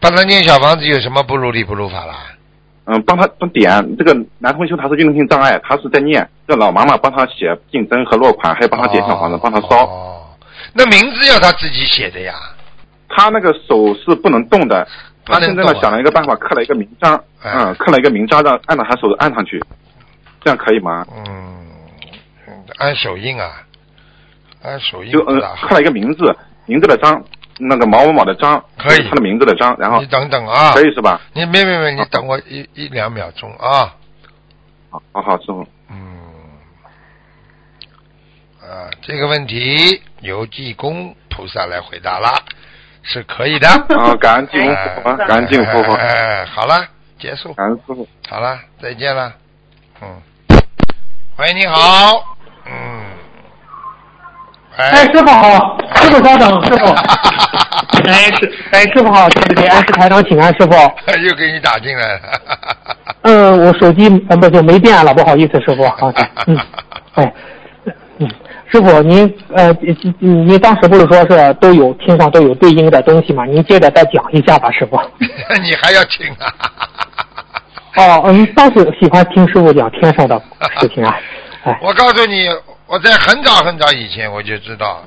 [0.00, 2.14] 帮他念小房子有什么不如理不如法啦？
[2.86, 9.84] 嗯，帮他帮点这个男同学他是运动性障碍，他是在念，这老妈妈帮他写竞争和落款，还有帮他点小房子，帮他烧。
[9.86, 10.22] 哦，
[10.74, 12.34] 那名字要他自己写的呀。
[13.08, 14.86] 他那个手是不能动的，
[15.24, 19.62] 他现在呢想了一个办法，刻了一个名章，哎嗯，刻了一个名章，让按照他手按上去，
[20.42, 21.06] 这样可以吗？
[21.16, 21.66] 嗯，
[22.48, 23.62] 嗯按手印啊，
[24.62, 27.22] 按手印就嗯刻了一个名字，名字的章，
[27.58, 31.20] 那个毛某某的章，可以就是他的名字的章，然后你等等啊，可以是吧？
[31.32, 33.94] 你没没没，你等我一一两秒钟啊。
[34.90, 35.96] 好好好，师傅，嗯，
[38.60, 42.44] 啊，这个问题由济公菩萨来回答了，
[43.02, 43.68] 是可以的。
[43.68, 44.58] 啊，感恩济
[45.02, 46.86] 公感恩济公佛佛，哎，哎好了，
[47.18, 48.06] 结束，感恩师傅。
[48.28, 49.32] 好了，再见了。
[50.00, 50.22] 嗯，
[51.38, 52.36] 喂，你好，
[52.66, 53.03] 嗯，
[54.76, 56.86] 哎，哎，师傅好，师傅稍等，师傅。
[58.06, 59.66] 哎，师，哎，师傅好，对不起？
[59.68, 60.72] 哎，是台长，请安，师傅。
[61.22, 62.20] 又给你打进来了。
[63.22, 65.88] 嗯，我手机呃不就没电了，不好意思，师傅。
[65.90, 66.58] 好的，嗯，
[67.14, 67.32] 哎，
[68.18, 68.28] 嗯，
[68.70, 73.44] 师傅您呃您您当时不是说是都有天上都有对应的东西吗？
[73.44, 75.00] 您接着再讲一下吧，师傅。
[75.62, 76.52] 你还要请啊？
[77.96, 80.40] 哦，嗯，当时喜欢听师傅讲天上的
[80.80, 81.16] 事情啊。
[81.62, 82.48] 哎，我告诉你，
[82.86, 85.04] 我在很早很早以前我就知道，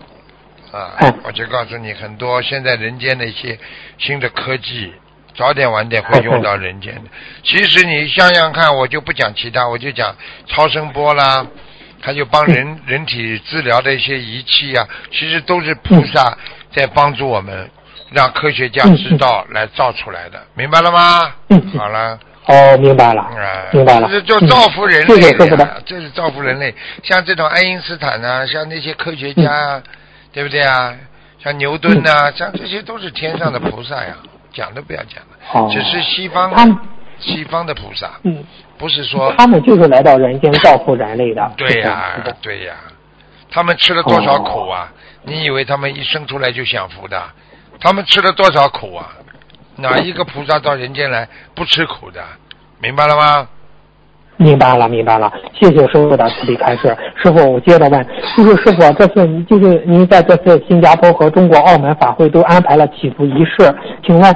[0.72, 3.58] 啊哎，我就告诉你很多现在人间的一些
[4.00, 4.92] 新的科技，
[5.36, 7.02] 早点晚点会用到人间的。
[7.44, 10.16] 其实你想想看，我就不讲其他，我就讲
[10.48, 11.46] 超声波啦，
[12.02, 16.36] 还有帮人人体治疗的一些仪器啊，其实都是菩萨
[16.72, 17.70] 在帮助我们，
[18.12, 21.36] 让科学家知道来造出来的，明白了吗？
[21.50, 21.78] 嗯。
[21.78, 22.20] 好了。
[22.48, 24.08] 哦，明白了，啊，明白了。
[24.10, 26.74] 这就嗯造福人类的这是造福人类。
[27.04, 29.84] 像这种爱因斯坦啊，像那些科学家啊，
[30.32, 30.96] 对不对啊？
[31.44, 34.16] 像牛顿呐、像这些都是天上的菩萨呀，
[34.52, 35.38] 讲都不要讲了。
[35.54, 36.52] 哦只是西方
[37.20, 38.44] 西方的菩萨，嗯，
[38.78, 41.52] 不是说他们就是来到人间造福人类的。
[41.58, 42.76] 对呀、对呀、
[43.52, 44.92] 他们吃了多少苦哦啊？
[45.24, 47.22] 你以为他们一生出来就享福的？
[47.80, 49.12] 他们吃了多少苦啊？
[49.78, 52.22] 哪一个菩萨到人间来不吃苦的？
[52.82, 53.48] 明白了吗？
[54.40, 56.96] 明白了，明白了，谢谢师傅的慈悲开示。
[57.16, 58.08] 师傅，我接着问，
[58.38, 63.76] 就是师傅，这次就是您在这次新加坡和中国澳门法会都安排了祈福仪式，
[64.06, 64.36] 请问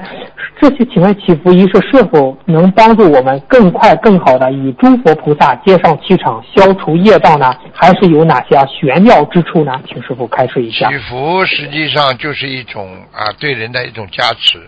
[0.59, 7.53] 这些请问祈福仪式是否能帮助我们更快、更好的与诸佛菩萨接上气场，消除业障呢？
[7.71, 9.79] 还是有哪些玄妙之处呢？
[9.87, 10.89] 请师傅开示一下。
[10.89, 14.67] 祈福实际上就是一种啊对人的一种加持，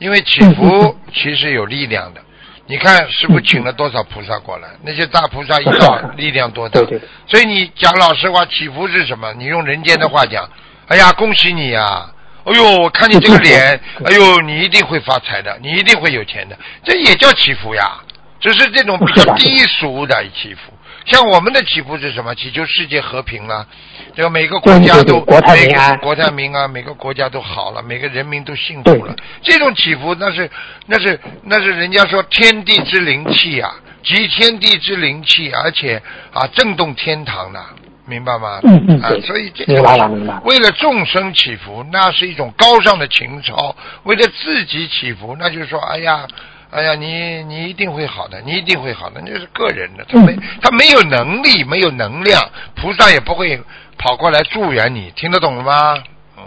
[0.00, 2.20] 因为祈嗯福其实有力量的。
[2.66, 9.32] 你看师傅请了多少菩萨过来，那些大菩萨一到力量多大对对对，所以你讲老实话，祈福是什么？
[9.34, 10.48] 你用人间的话讲，
[10.88, 12.10] 哎呀，恭喜你呀！
[12.44, 18.00] 哎呦，我看你这个脸， 哎呦，你一定会发财的，你一定会有钱的，这也叫祈福呀，
[18.40, 20.72] 只是这种比较 低俗的祈福。
[21.10, 22.32] 像我们的祈福是什么？
[22.36, 23.66] 祈求世界和平了，
[24.14, 29.16] 这个每个国家都国泰每个民安国泰民安，每个国家都好了，每个人民都幸福了。
[29.42, 30.48] 这种祈福那是
[30.86, 36.00] 那是那是人家说天地之灵气啊，集天地之灵气，而且
[36.32, 37.60] 啊震动天堂的，
[38.06, 38.50] 明白吗？
[38.50, 46.24] 啊嗯嗯对，所以这明白了明白了为了众生祈福，那是一种高尚的情操；为了自己祈福，那就是说，哎呀。
[46.70, 52.40] 哎呀，你你一定会好的，你一定会好的，那是个人的，他没、嗯他没有能力，没有能量，
[52.76, 53.60] 菩萨也不会
[53.98, 55.94] 跑过来助缘你，听得懂了吗？
[56.38, 56.44] 嗯，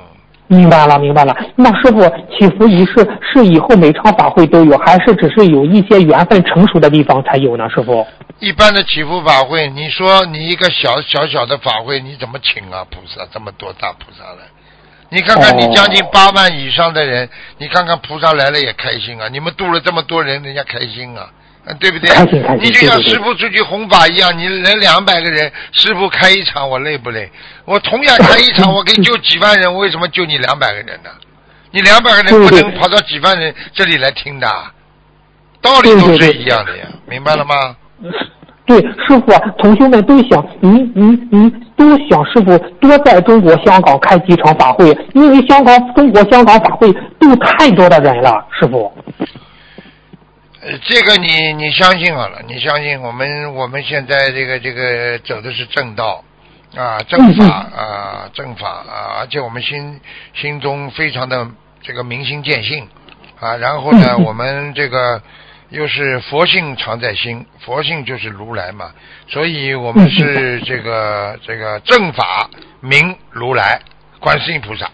[0.48, 1.36] 明白了，明白了。
[1.58, 2.02] 那师傅，
[2.32, 7.70] 祈福仪式是以后每场法会都有，还是只是有一些缘分成熟的地方才有呢？
[7.70, 8.08] 师傅？
[8.40, 12.86] 一般的祈福法会，你说你一个小小小的法会，你怎么请啊？
[12.90, 14.48] 菩萨这么多大菩萨来，
[15.14, 19.28] 你看看你哦将近八万以上的人，你看看菩萨来了也开心啊！
[19.32, 21.30] 你们度了这么多人，人家开心啊，
[21.66, 22.10] 嗯对不对？
[22.10, 27.32] 开心开心你就像师傅出去弘法一样，你人两百个人，师傅开一场，我累不累？
[27.66, 31.12] 我同样开一场，我可以救几万人，我为什么救你两百个人呢？
[31.70, 34.74] 你两百个人不能跑到几万人这里来听的啊，
[35.62, 37.76] 道理都是一样的呀，明白了吗？
[38.66, 48.90] 对，师傅啊，同学们都想，您您您都想师傅多在中国香港开几场法会，因为香港中国香港法会度太多的人了，师傅。
[50.62, 56.24] 呃，这个你你相信好了，你相信我们我们现在这个这个走的是正道
[56.78, 60.00] 啊，正法啊，正法啊，而且我们心
[60.34, 61.46] 心中非常的
[61.82, 62.88] 这个明心见性
[63.42, 65.22] 啊，然后呢，我们这个
[65.74, 68.92] 又是佛性常在心，佛性就是如来嘛，
[69.28, 72.48] 所以我们是 这个这个正法
[72.80, 73.82] 明如来，
[74.20, 74.88] 观世音菩萨。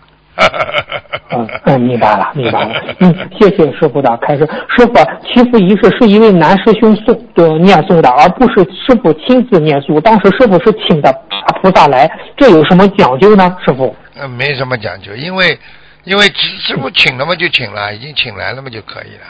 [1.32, 2.96] 嗯嗯，明白了，明白了。
[3.00, 4.50] 嗯，谢谢师傅的开示。
[4.70, 4.94] 师傅，
[5.28, 10.00] 祈福仪式是一位男师兄诵的念诵的，而不是师傅亲自念诵。
[10.00, 13.54] 当时师傅是请的大菩萨来，这有什么讲究呢？
[13.66, 13.94] 师傅？
[14.16, 15.60] 嗯，没什么讲究，因为
[16.06, 19.26] 因为师师傅请了嘛就请了，已经请来了嘛就可以了。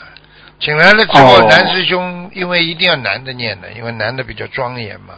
[0.60, 5.16] 请来了之后，哦男师兄因为一定要男的念的，因为男的比较庄严嘛。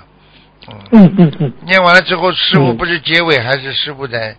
[0.69, 4.35] 嗯，嗯嗯嗯，念完了之后，师傅嗯不是结尾还是师傅在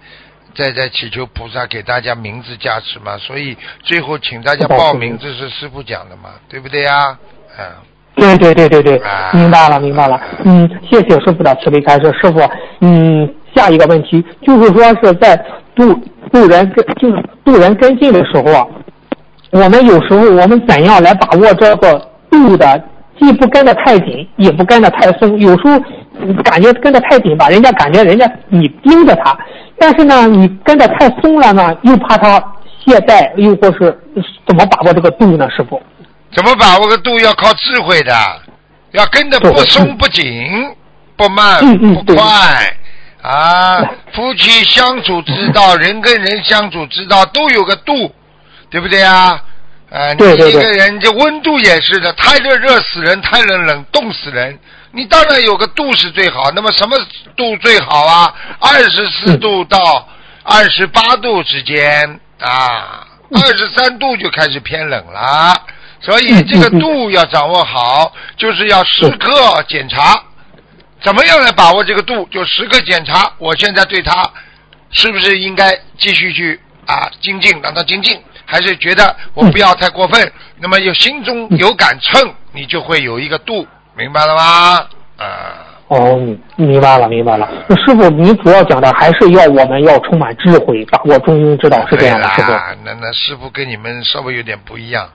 [0.55, 3.19] 在在祈求菩萨给大家名字加持嘛？
[3.19, 7.19] 所以最后请大家报名字是师傅讲的嘛，对不对呀？
[7.59, 7.67] 嗯。
[8.15, 10.21] 对对对对对啊，明白了明白了。
[10.45, 12.13] 嗯，谢谢师傅的慈悲开示。
[12.21, 12.41] 师傅，
[12.81, 15.35] 嗯，下一个问题就是说是在
[15.75, 15.95] 渡
[16.31, 18.67] 渡人跟就是渡人跟进的时候啊，
[19.53, 22.83] 我们有时候我们怎样来把握这个度的，
[23.21, 25.39] 既不跟得太紧，也不跟得太松。
[25.39, 25.79] 有时候
[26.21, 29.37] 嗯感觉跟得太紧吧，人家感觉人家你盯着他，
[29.79, 32.43] 但是呢，你跟得太松了呢，又怕他
[32.85, 33.95] 懈怠，又或是
[34.47, 35.47] 怎么把握这个度呢？
[35.51, 35.81] 师傅？
[36.35, 38.15] 怎么把握个度要靠智慧的，
[38.93, 40.25] 要跟的不松不紧，
[41.15, 42.27] 不慢嗯嗯对不快
[43.21, 43.83] 啊。
[44.15, 48.11] 夫妻相处之道，人跟人相处之道都有个度，
[48.73, 49.39] 对不对啊？
[49.91, 54.59] 呃，你一个人这温度也是的，太热热死人，太冷冷冻死人。
[54.91, 56.97] 你当然有个度是最好，那么什么
[57.37, 58.35] 度最好啊？
[58.59, 60.09] 二十四度到
[60.43, 65.55] 二十八度之间啊，二十三度就开始偏冷了。
[66.01, 70.25] 所以这个度要掌握好，就是要时刻检查，
[71.03, 72.27] 怎么样来把握这个度？
[72.31, 74.29] 就时刻检查，我现在对他
[74.91, 78.21] 是不是应该继续去啊精进，让他精进，
[78.53, 80.31] 还是觉得我不要太过分？
[80.61, 84.77] 那么有心中有杆秤，你就会有一个度，明白了吗？
[85.17, 85.27] 啊。
[85.89, 86.19] 哦，
[86.57, 87.49] 明白了，明白了。
[87.69, 92.53] 那师傅，您主要讲的还是要我们要充满智慧，把握中庸之道，是这样的，师傅。
[92.85, 95.09] 那那师傅跟你们稍微有点不一样，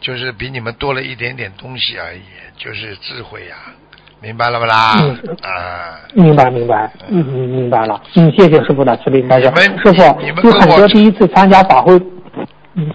[0.00, 2.20] 就是比你们多了一点点东西而已，
[2.58, 3.56] 就是智慧呀、
[4.20, 4.96] 明白了不啦？
[5.00, 7.98] 嗯啊，明白，明白，嗯嗯，明白了。
[8.16, 9.46] 嗯，谢谢师傅的慈悲开示。
[9.82, 11.98] 师傅你们，有很多第一次参加法会，
[12.78, 12.94] 嗯，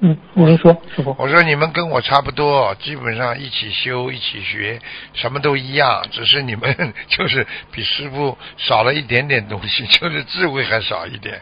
[0.00, 1.14] 嗯，你说，师傅。
[1.18, 4.80] 我说你们跟我差不多，基本上一起修，一起学，
[5.12, 6.74] 什么都一样，只是你们
[7.08, 11.40] 就是比师傅少了一点点东西，就是智慧还少一点，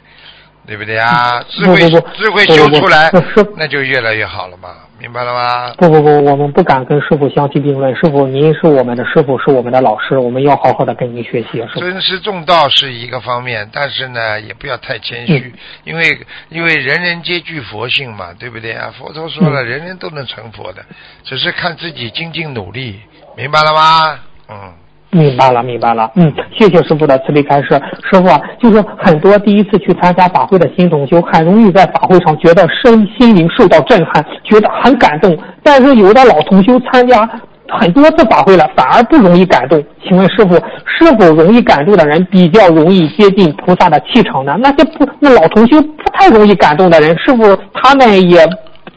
[0.66, 1.42] 对不对啊？
[1.48, 1.78] 智慧
[2.16, 3.10] 智慧修出来
[3.56, 5.74] 那就越来越好了嘛，明白了吗？
[5.76, 7.94] 不不不，我们不敢跟师傅相提并论。
[7.96, 15.52] 师傅，您是我们的师傅，是我们的老师，我们要好好的跟您学习，尊师重道是一个方面，但是呢，也不要太谦虚，
[15.84, 18.94] 因为因为人人皆具佛性嘛，对不对啊？
[18.96, 20.84] 佛陀说了，人人都能成佛的，
[21.24, 23.00] 只是看自己精进努力，
[23.36, 24.18] 明白了吗？
[24.48, 24.74] 嗯。
[25.14, 26.10] 明白了，明白了。
[26.16, 27.68] 嗯，谢谢师傅的慈悲开示。
[28.10, 35.36] 师傅啊，就是很多第一次去参加法会的新同修，很容易在法会上觉得身心灵受到震撼，觉得很感动。
[35.62, 37.28] 但是有的老同修参加
[37.68, 39.84] 很多次法会了，反而不容易感动。
[40.02, 40.54] 请问师傅，
[40.86, 44.56] 是否容易感动的人比较容易接近菩萨的气场呢？
[44.58, 48.38] 那些不那老同修不太容易感动的人，是否他们也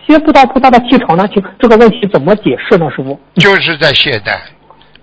[0.08, 1.28] 接不到菩萨的气场呢？
[1.34, 2.90] 请这个问题怎么解释呢？
[2.96, 3.20] 师傅？
[3.36, 4.38] 就是在懈怠，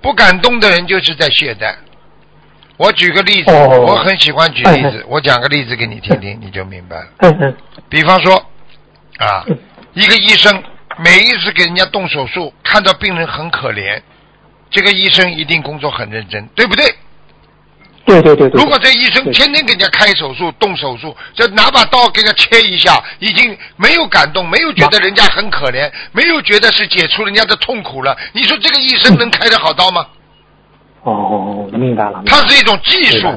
[0.03, 1.74] 不敢动的人就是在懈怠。
[2.76, 7.55] 我举个例子，哦我很喜欢举例哎子，我讲个例子给你听听，你就明白了。
[7.88, 8.34] 比方说，
[9.18, 9.44] 啊，
[9.92, 10.62] 一个医生
[10.98, 14.03] 每一次给人家动手术，看到病人很可怜，
[14.70, 16.91] 这个医生一定工作很认真，对不对？
[18.12, 18.60] 对对对对。
[18.60, 28.16] 如果这医生天天给人家开手术、动手术，这拿把刀给人家切一下，已经没有感动，没有觉得人家很可怜，没有觉得是解除人家的痛苦了。
[28.32, 30.06] 你说这个医生能开得好刀吗？
[31.04, 32.18] 哦，明白了。
[32.18, 33.28] 明白了它是一种技术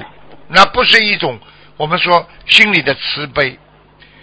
[0.48, 1.40] 那不是一种
[1.78, 3.58] 我们说心里的慈悲。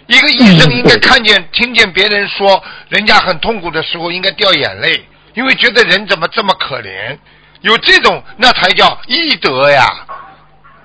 [0.07, 7.17] 一个医生嗯应该看见、听见别人说人家很痛苦的时候，应该掉眼泪，因为觉得人怎么这么可怜。
[7.61, 9.87] 有这种，那才叫医德呀！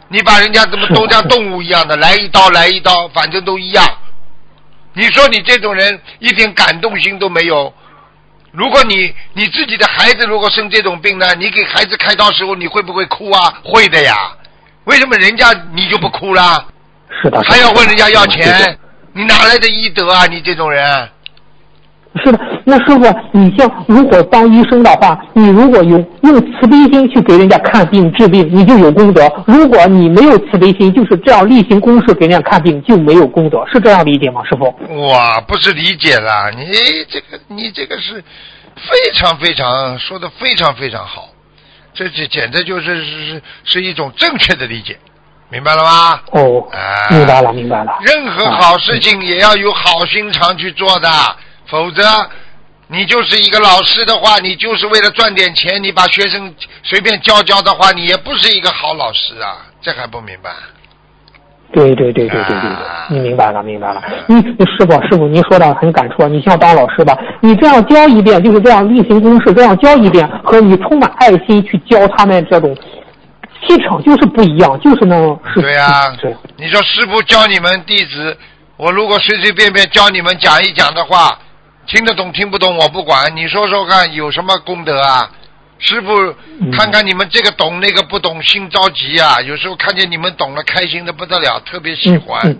[0.08, 3.84] 你把人家怎么都像动物一样的，来一刀来一刀，反正都一样。
[4.94, 7.72] 你说你这种人一点感动心都没有。
[8.50, 13.60] 如果你你自己的孩子如果生这种病呢，你给孩子开刀时候你会不会哭啊？
[13.62, 14.16] 会的呀。
[14.84, 16.64] 为什么人家你就不哭啦？
[17.22, 17.40] 是的。
[17.42, 18.78] 还要问人家要钱？
[19.12, 20.26] 你哪来的医德啊？
[20.26, 21.10] 你这种人，
[22.18, 34.64] 是的，那师傅，你像如果当医生的话，你如果有用慈悲心去给人家看病治病，你就有功德；如果你没有慈悲心，就是这样例行公事给人家看病，就没有功德，是这样理解吗，师傅？
[35.08, 36.66] 哇，不是理解了，你
[37.08, 38.22] 这个你这个是
[38.76, 41.28] 非常非常说的非常非常好，
[41.94, 44.96] 这这简直就是是是是一种正确的理解，
[45.50, 46.20] 明白了吗？
[46.32, 47.98] 哦，啊明白了，明白了。
[48.02, 51.08] 任何好事情也要有好心肠去做的，
[51.68, 52.02] 否则
[52.86, 60.50] 你就是一个老师的话，你就是为了赚点钱，你把学生随便教教的话，你也不是一个好老师啊，这还不明白？
[61.70, 62.70] 对对对对对对对，
[63.10, 64.02] 你明白了明白了。
[64.26, 66.26] 你，师傅师傅，您说的很感触啊。
[66.26, 72.74] 你像当老师吧，你这样教一遍，就是这样例行公事这样教一遍，和你充满爱心去教他们这种
[73.60, 75.60] 气场就是不一样，就是那种是。
[75.60, 76.10] 对呀、
[76.56, 78.34] 你说师傅教你们弟子，
[78.78, 81.38] 我如果随随便便教你们讲一讲的话，
[81.88, 85.30] 听得懂听不懂我不管，你说说看有什么功德啊？
[85.80, 86.12] 师傅
[86.60, 89.40] 嗯看看你们这个懂那个不懂，心着急啊！
[89.40, 92.58] 有时候看见你们懂了，开心的不得了，特别喜欢，嗯嗯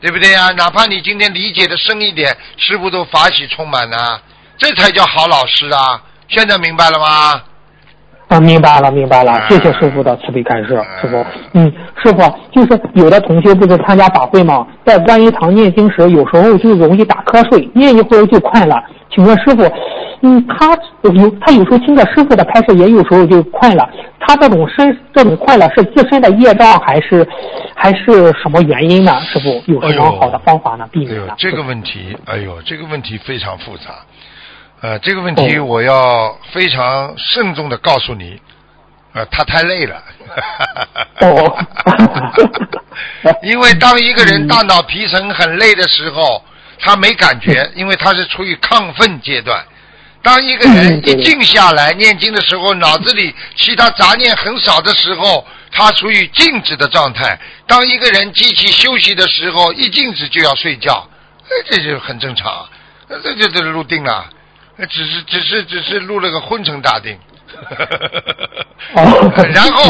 [0.00, 4.22] 对不对呀、哪怕你今天理解的深一点，师傅都法喜充满啊，
[4.56, 6.02] 这才叫好老师啊！
[6.28, 7.42] 现在明白了吗？
[8.30, 11.16] 啊，明白了，明白了啊，谢谢师傅的慈悲开示啊，师傅。
[11.54, 11.70] 嗯，
[12.00, 12.22] 师傅，
[12.52, 14.64] 就是有的同学不是参加法会吗？
[14.84, 18.80] 在观音堂念经时，有时候就容易打瞌睡，念一会儿就困了。
[19.12, 19.68] 请问师傅，
[20.22, 23.90] 嗯，他有他有时候听着师傅的开示，也有时候就困了。
[24.20, 27.26] 他这种身这种困了是自身的业障，还是
[27.74, 29.12] 还是什么原因呢？
[29.22, 30.86] 师傅有什么好的方法呢？
[30.92, 33.90] 避免呢？，这个问题，哎呦，这个问题非常复杂。
[34.82, 38.40] 呃，这个问题哦我要非常慎重的告诉你，
[39.12, 40.02] 呃，他太累了。
[41.20, 41.66] 哦
[43.42, 46.42] 因为当一个人大脑皮层很累的时候，
[46.78, 49.62] 他没感觉，因为他是处于亢奋阶段。
[50.22, 57.38] 当一个人一静下来念经的时候，脑子里其他杂念很少的时候，他处于静止的状态。
[57.66, 61.06] 当一个人机器休息的时候，一静止就要睡觉，
[61.44, 62.66] 哎，这就很正常，
[63.08, 64.24] 呃这就这入定了，呃
[64.86, 67.18] 只是只是只是入了个昏沉大定。
[68.94, 69.84] 哦然后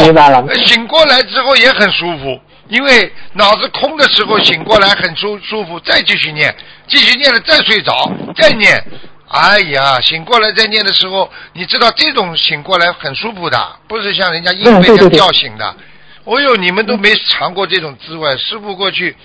[0.64, 6.54] 醒过来之后也很舒服，因为脑子空的时候醒过来很舒舒服，再继续念，
[6.88, 8.82] 继续念了再睡着，再念。
[9.28, 15.76] 哎呀，醒过来再念的时候，你知道这种醒过来很舒服的，不是像人家硬被叫醒的。
[16.24, 18.36] 哦呦，你们都没尝过这种滋味。
[18.38, 19.16] 师傅过去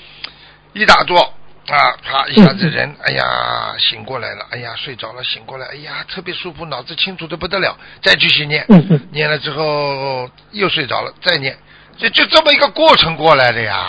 [0.74, 1.34] 一打坐，
[1.68, 8.64] 啊，啪一下子人，哎呀，醒过来了，哎呀，睡着了，醒过来，哎呀，特别舒服，脑子清楚的不得了，再继续念，
[9.12, 11.58] 念了之后又睡着了，再念，
[11.98, 13.88] 就就这么一个过程过来的呀。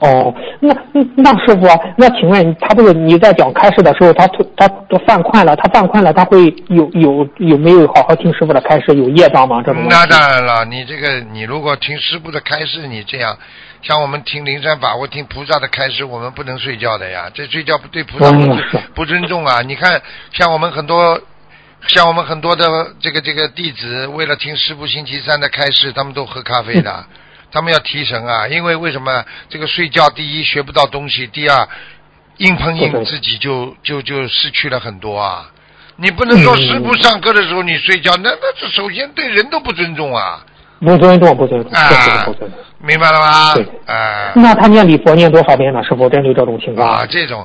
[0.00, 0.72] 哦，那
[1.16, 9.60] 那师傅啊，那请问他这个你在讲开示的时候，他突他都犯困了，他犯困了，他会有有有没有好好听师傅的开示，有业障吗？
[9.66, 13.36] 这种那当然了，你这个你如果听师傅的开示，你这样，
[13.82, 19.62] 像我们听灵山法我听菩萨的开示，我们不能睡觉的呀，这睡觉不对菩萨不不尊重啊！
[19.62, 20.02] 你看，
[20.32, 21.20] 像我们很多。
[21.86, 27.06] 像我们很多的这个这个弟子，为了听师傅星期三的开示，他们都喝咖啡的，
[27.52, 28.48] 他们要提神啊。
[28.48, 31.68] 因为为什么这个睡觉，第一学不到东西，第二
[32.38, 35.52] 硬碰硬自己就就就失去了很多啊。
[35.94, 40.44] 你不能说嗯师傅上课的时候你睡觉，那那这首先对人都不尊重啊，
[40.80, 42.58] 不尊重，不尊重，啊确实是不尊重。
[42.80, 43.64] 明白了吗对？
[43.86, 45.82] 啊那他念礼佛念多少遍呢？
[45.82, 46.88] 是否针对这种情况？
[46.88, 47.40] 啊，这种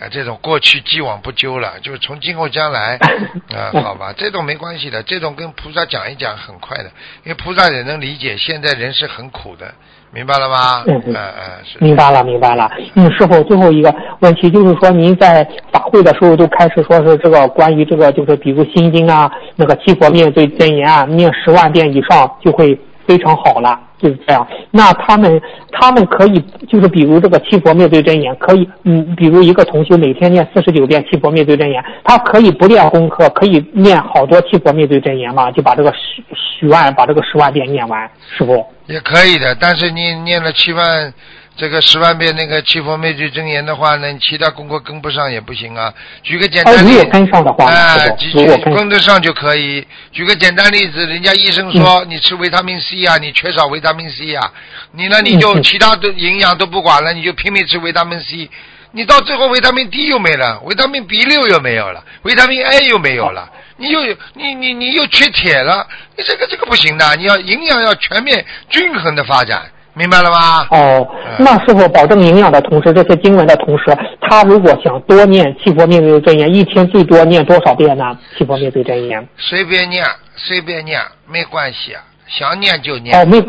[0.00, 2.98] 啊这种过去既往不咎了，就是从今后将来
[3.54, 6.90] 啊，好吧，这种没关系的，这种跟菩萨讲一讲很快的，
[7.24, 9.74] 因为菩萨也能理解，现在人是很苦的，
[10.12, 10.82] 明白了吗？
[10.88, 11.78] 嗯嗯嗯嗯，是。
[11.78, 12.68] 明白了，明白了。
[12.94, 22.76] 嗯，师傅，最后一个问题就是说，您在法会的时候都开始说是这个关于这个，就是比如心经啊，那个七佛灭罪真言啊，念十万遍以上就会
[23.10, 24.46] 非常好了，就是这样。
[24.70, 25.42] 那他们
[25.72, 38.08] 他们可以就是比如这个七佛灭罪真言，可以嗯，比如一个同学每天念四十九遍七佛灭罪真言，他可以不练功课，可以念好多七佛灭罪真言嘛，就把这个十十万把这个十万遍念完，
[38.38, 38.64] 是不。
[38.86, 41.12] 也可以的，但是你念了七万，
[41.60, 45.92] 这个十万遍那个七佛灭罪真言的话呢，你其他功课跟不上也不行啊。
[46.22, 49.86] 举个简哎，单例如果跟上的话呢，哎，师举傅，如果跟跟得上就可以。
[50.10, 54.50] 举个简单例子，人家医生嗯说你吃维他命 C 啊，你缺少维他命 C 啊，
[54.92, 58.48] 你呢你就其他的营养都不管了，你就拼命吃维他命 C，
[58.92, 64.02] 你到最后维他命 D 又没了，维他命 B 六又没有了，维他命 A 又没有了，你又
[64.32, 65.86] 你你你又缺铁了，
[66.16, 70.66] 你这个这个不行的，你要营养要全面均衡的发展，明白了吗？
[70.70, 73.84] 哦，嗯那师傅保证营养的同时，这些经文的同时，
[74.20, 78.16] 他如果想多念七佛灭罪真言，一天最多念多少遍呢？
[78.36, 79.26] 七佛灭罪真言。
[79.36, 80.04] 随便念，
[80.36, 83.18] 随便念，没关系啊，想念就念。
[83.20, 83.44] 哦，没有。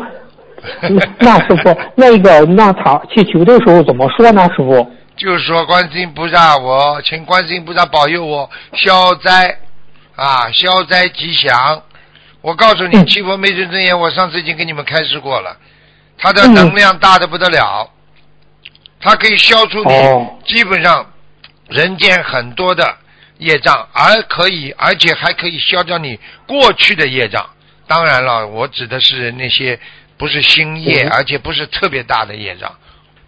[0.80, 4.48] 那那师傅， 那个那他去求的时候怎么说呢？
[4.56, 4.88] 师傅？
[5.16, 9.58] 就是说，观世音菩萨，我请观世音菩萨保佑我消灾
[10.16, 11.82] 啊，消灾吉祥。
[12.40, 15.56] 我告诉你，嗯七佛灭罪真言，我上次已经给你们开示过了，
[16.22, 17.90] 它的能量大的不得了，
[19.00, 21.04] 它可以消除你哦基本上
[21.68, 22.96] 人间很多的
[23.38, 27.44] 业障，而可以，而且还可以消掉你过去的业障。
[27.88, 29.78] 当然了，我指的是那些
[30.16, 32.72] 不是新业，嗯而且不是特别大的业障，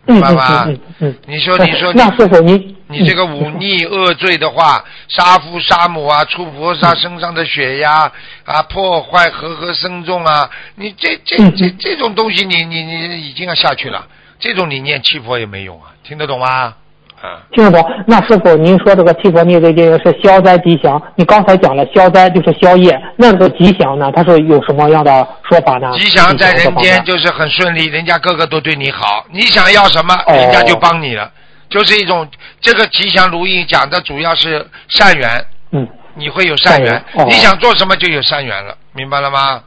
[0.06, 0.64] 明白吗？
[0.66, 1.18] 嗯嗯嗯。
[1.26, 8.10] 你说，你说，那师傅您你这个忤逆恶罪的话，杀父杀母啊，出菩萨身上的血呀，
[8.44, 14.06] 啊，破坏和合僧众啊，你这这嗯这这种东西你，你你已经要下去了，
[14.38, 16.74] 这种你念七佛也没用啊，听得懂吗？
[17.22, 17.90] 啊，听得懂？
[18.06, 24.12] 那师傅，您说这个七佛灭罪真言是消灾吉祥，你刚才讲了消灾就是消业，那这个吉祥呢？
[24.14, 25.90] 它是有什么样的说法呢？
[25.98, 31.30] 吉祥在人间就是很顺利，人家个个都对你好，你想要什么，哦人家就帮你了，
[31.68, 32.28] 就是一种
[32.60, 35.88] 这个吉祥如意讲的主要是善缘，嗯。
[36.16, 39.60] 你会有善缘，你想做什么就有善缘了，明白了吗？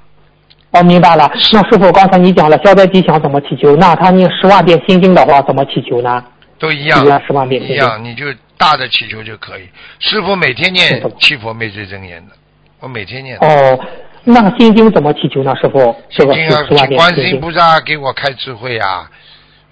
[0.71, 1.29] 哦，明白了。
[1.51, 6.23] 那师傅，刚才你讲了消灾吉祥怎么祈求，那他念十万遍心经的话怎么祈求呢？
[6.57, 8.27] 都一样一样十万遍一样，你就
[8.57, 9.67] 大的祈求就可以。
[9.99, 12.33] 师傅每天念七佛灭罪真言的，
[12.79, 13.37] 我每天念。
[13.39, 13.77] 哦，
[14.23, 15.53] 那心经怎么祈求呢？
[15.61, 19.11] 师傅，这个心经啊，观世音菩萨给我开智慧啊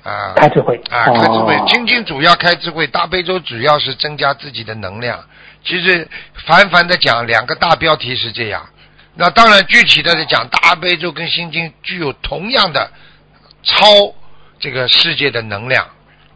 [0.06, 0.34] 啊！
[0.36, 1.66] 开智慧啊，开智慧哦。
[1.68, 5.20] 心经主要开智慧，大悲咒主要是增加自己的能量。
[5.64, 6.08] 其实
[6.45, 8.70] 凡凡的讲，两个大标题是这样。
[9.16, 12.92] 那当然，具体的在讲，大悲咒跟心经具有同样的
[13.63, 13.86] 超
[14.59, 15.88] 这个世界的能量，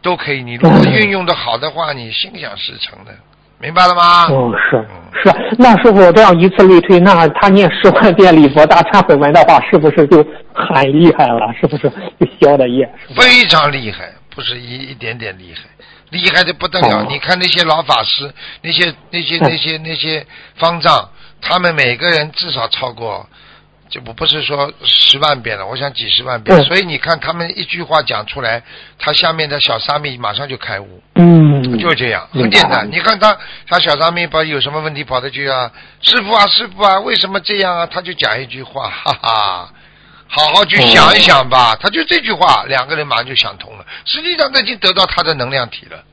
[0.02, 0.42] 都可以。
[0.42, 3.14] 你如果嗯运用的好的话，你心想事成的，
[3.60, 4.26] 明白了吗？
[4.30, 4.86] 哦，是嗯
[5.22, 10.24] 是啊，那师傅这样以此类推，那他念十万遍礼佛大忏悔文的话，是不是就
[10.54, 11.52] 很厉害了？
[11.60, 12.90] 是不是就消的业？
[13.14, 15.62] 非常厉害，不是一一点点厉害，
[16.10, 17.00] 厉害的不得了。
[17.02, 18.32] 哦你看那些老法师，
[18.62, 20.24] 那些那些嗯那些那些
[20.56, 21.10] 方丈，
[21.42, 23.28] 他们每个人至少超过，
[23.90, 26.56] 就我不是说十万遍了，我想几十万遍。
[26.56, 28.62] 嗯所以你看他们一句话讲出来，
[28.98, 31.02] 他下面的小沙弥马上就开悟。
[31.16, 32.88] 嗯，就这样，很简单。
[32.90, 33.36] 你看他，
[33.66, 35.70] 他小沙弥把有什么问题跑得去啊？
[36.00, 37.86] 师傅啊，师傅啊，为什么这样啊？
[37.86, 39.72] 他就讲一句话，哈哈，
[40.28, 41.76] 好好去想一想吧。
[41.80, 43.84] 他就这句话，两个人马上就想通了。
[44.04, 46.04] 实际上他已经得到他的能量体了，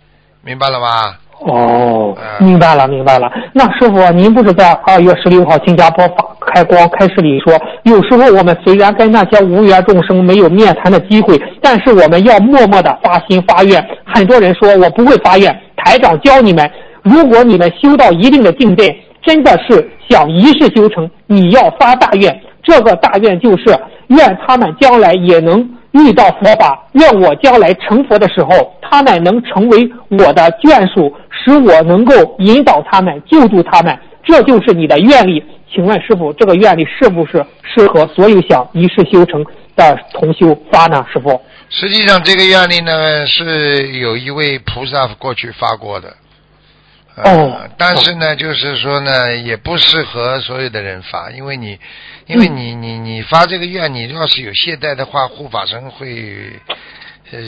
[0.41, 1.18] 明白了吗？
[1.39, 3.31] 哦，嗯明白了，明白了。
[3.53, 7.53] 那师傅，您不是在二月十六号新加坡法开光开示里说，
[7.84, 13.85] 有时候我们虽然跟那些无缘众生没有面谈的机会，但是我们要默默的发心发愿。
[14.05, 16.69] 很多人说我不会发愿，台长教你们，
[17.03, 22.41] 如果你们修到一定的境界，真的是想一世修成，你要发大愿。
[22.64, 23.77] 这个大愿就是
[24.07, 33.97] 愿他们将来也能遇到佛法，愿我将来成佛的时候，他们能成为我的眷属，使我能够引导他们、救助他们。
[34.23, 35.43] 这就是你的愿力。
[35.73, 39.43] 请问师傅，这个愿力是不是适合所有想一世修成
[39.76, 41.05] 的同修发呢？
[41.11, 41.39] 师傅？
[41.69, 46.14] 实际上，这个愿力呢是有一位菩萨过去发过的，
[47.18, 51.80] 呃、哦但是呢，就是说呢，也不适合所有的人发，因为你，
[52.26, 56.60] 因为你你你发这个愿，你要是有懈怠的话，护法神会。
[57.30, 57.41] 呃，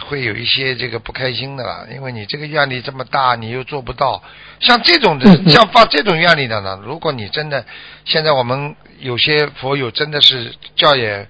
[0.00, 4.22] 会有一些这个不开心的啦，因为你这个愿力这么大，你又做不到。
[4.60, 7.62] 像这种的像发这种愿力的呢，如果你真的，
[8.06, 11.28] 现在我们有些佛友真的是觉也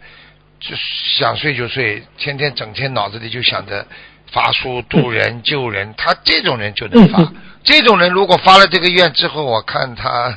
[0.60, 0.76] 就
[1.18, 3.84] 想睡就睡，天天整天脑子里就想着
[4.30, 7.32] 发书渡人、救人，他这种人就能发。
[7.66, 10.32] 这种人如果发了这个愿之后，我看他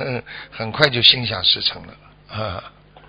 [0.51, 1.93] 很快就心想事成了。
[2.35, 2.63] 啊，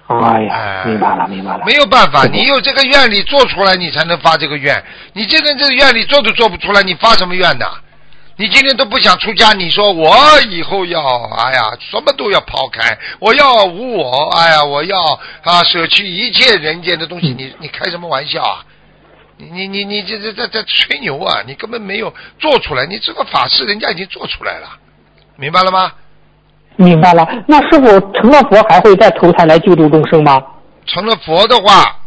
[0.06, 1.64] 哎呀哎，明白了，明白了。
[1.64, 4.84] 没有办法，你有这个愿力做出来，你才能发这个愿。
[5.14, 7.66] 你今天这个愿力做都做不出来，你发什么愿呢？
[8.36, 10.14] 你今天都不想出家，你说我
[10.51, 11.01] 以后要，
[11.38, 14.98] 哎呀，什么都要抛开，我要无我，哎呀，我要
[15.42, 18.64] 啊舍去一切人间的东西，你你开什么玩笑啊？
[19.41, 21.43] 你你你你这这这这吹牛啊！
[21.47, 24.69] 你根本没有做出来，你这个法事人家已经做出来了，
[25.37, 25.93] 明白了吗？
[26.77, 27.27] 明白了。
[27.49, 30.41] 那师傅成了佛还会再投胎来救度众生吗？
[30.87, 32.01] 成了佛的话，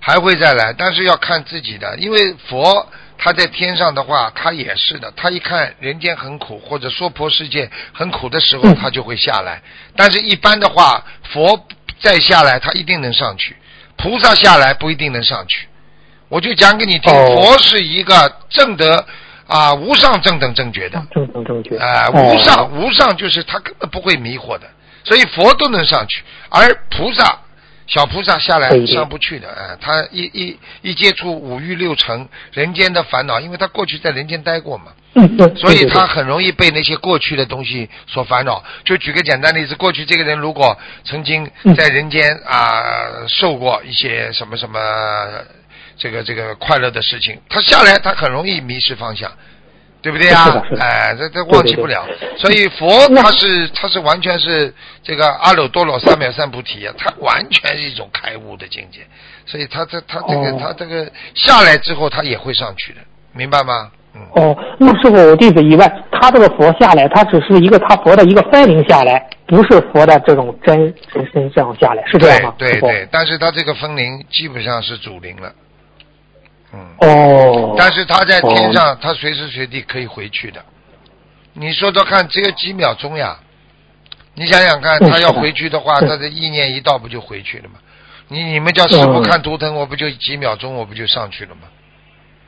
[0.00, 2.86] 还会再来，但是要看自己的，因为佛
[3.18, 9.60] 他在天上的话，他也是的，他一看人间很苦，或者娑婆世界很苦的时候，嗯他就会下来。
[9.94, 11.66] 但是一般的话，佛
[12.00, 13.52] 再下来，他一定能上去；
[13.96, 15.66] 菩萨下来不一定能上去。
[16.30, 17.36] 我就讲给你听，哦。
[17.36, 19.04] 佛是一个正德
[19.46, 21.76] 啊无上正等正觉的，正等正觉。
[21.76, 22.22] 啊、哦。
[22.22, 24.66] 无上无上就是他根本不会迷惑的，
[25.04, 27.40] 所以佛都能上去，而菩萨
[27.88, 35.52] 小菩萨下来上不去的，啊、他一一一接触五欲六尘人间的烦恼，因为他过去在人间待过嘛，嗯，对。
[35.56, 38.62] 所以他很容易被那些过去的东西所烦恼。
[38.84, 41.74] 就举个简单例子，过去这个人如果曾经嗯。
[41.74, 44.78] 在人间啊、受过一些什么什么
[46.00, 49.30] 这个这个快乐的事情，他下来他很容易迷失方向。
[50.02, 50.46] 对不对啊
[50.80, 52.02] 哎，这这忘记不了。
[52.38, 59.00] 所以佛他是他是完全是这个阿耨多罗三藐三菩提啊，他完全是一种开悟的境界。
[59.44, 63.00] 所以他这他这个、哦他这个下来之后，他也会上去的，
[63.34, 63.90] 明白吗？
[64.14, 64.22] 嗯。
[64.36, 70.78] 哦，那师傅，我弟子疑问，他这个佛下来，他只是一个他佛的一个分灵下来，不是佛的这种真
[71.12, 72.54] 真身这样下来，是这样吗？
[72.56, 75.52] 对对对，但是他这个分灵基本上是主灵了，
[76.72, 77.74] 嗯，哦。
[77.76, 80.64] 但是他在天哦上，他随时随地可以回去的。
[81.52, 83.38] 你说说看，只有几秒钟呀？
[84.34, 87.74] 你想想看，他要回去的话，他的意念一到，不就回去了吗？
[88.28, 91.62] 你你们叫师傅嗯看图腾，我不就几秒钟，我不就上去了吗？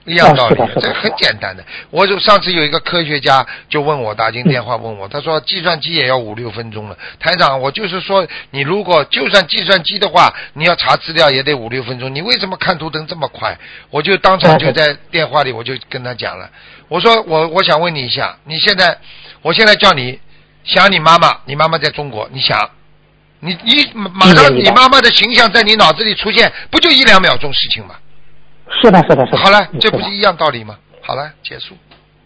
[0.04, 1.64] 一样道理这很简单的。
[1.90, 6.96] 我就上次有一个科学家就问我，打进电话问我，他说计算机也要五六分钟了。
[7.20, 13.56] 台长，我就是说，你如果就算计算机的话，你要查资料也得五六分钟，你为什么看图腾这么快？
[13.90, 16.50] 我就当场就在电话里我就跟他讲了，
[16.88, 18.98] 我说我我想问你一下，你现在，
[19.42, 20.18] 我现在叫你
[20.64, 22.70] 想你妈妈，你妈妈在中国，你想。
[23.44, 27.96] 你你马上你妈妈的形象在你脑子里出现，不就一两秒钟事情吗？
[28.80, 29.38] 是的，是的，是的。
[29.38, 30.76] 好了，这不是一样道理吗？
[31.02, 31.76] 好了，结束。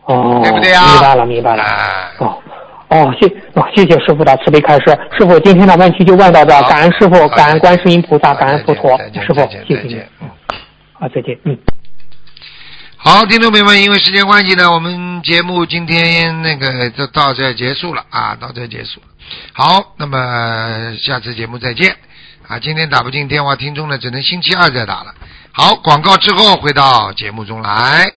[0.04, 1.62] 哦，对不对啊明白了，明白了。
[1.62, 2.42] 啊哦。
[2.88, 4.96] 哦，谢哦，谢谢师傅的慈悲开示。
[5.18, 8.96] 师傅，今天的问题就问到这感恩师傅，感恩观世音菩萨，感恩佛陀
[9.26, 10.08] 师傅谢谢。
[10.20, 10.30] 嗯
[10.92, 11.58] 好，再见，嗯。
[12.96, 19.06] 好，听众朋友们，因为时间关系呢，我们节目今天那个就到这结束了啊，到这结束了。
[19.52, 21.96] 好，那么下次节目再见
[22.46, 22.60] 啊！
[22.60, 25.12] 今天打不进电话，听众呢只能星期二再打了。
[25.58, 28.12] 好，广告之后回到节目中来。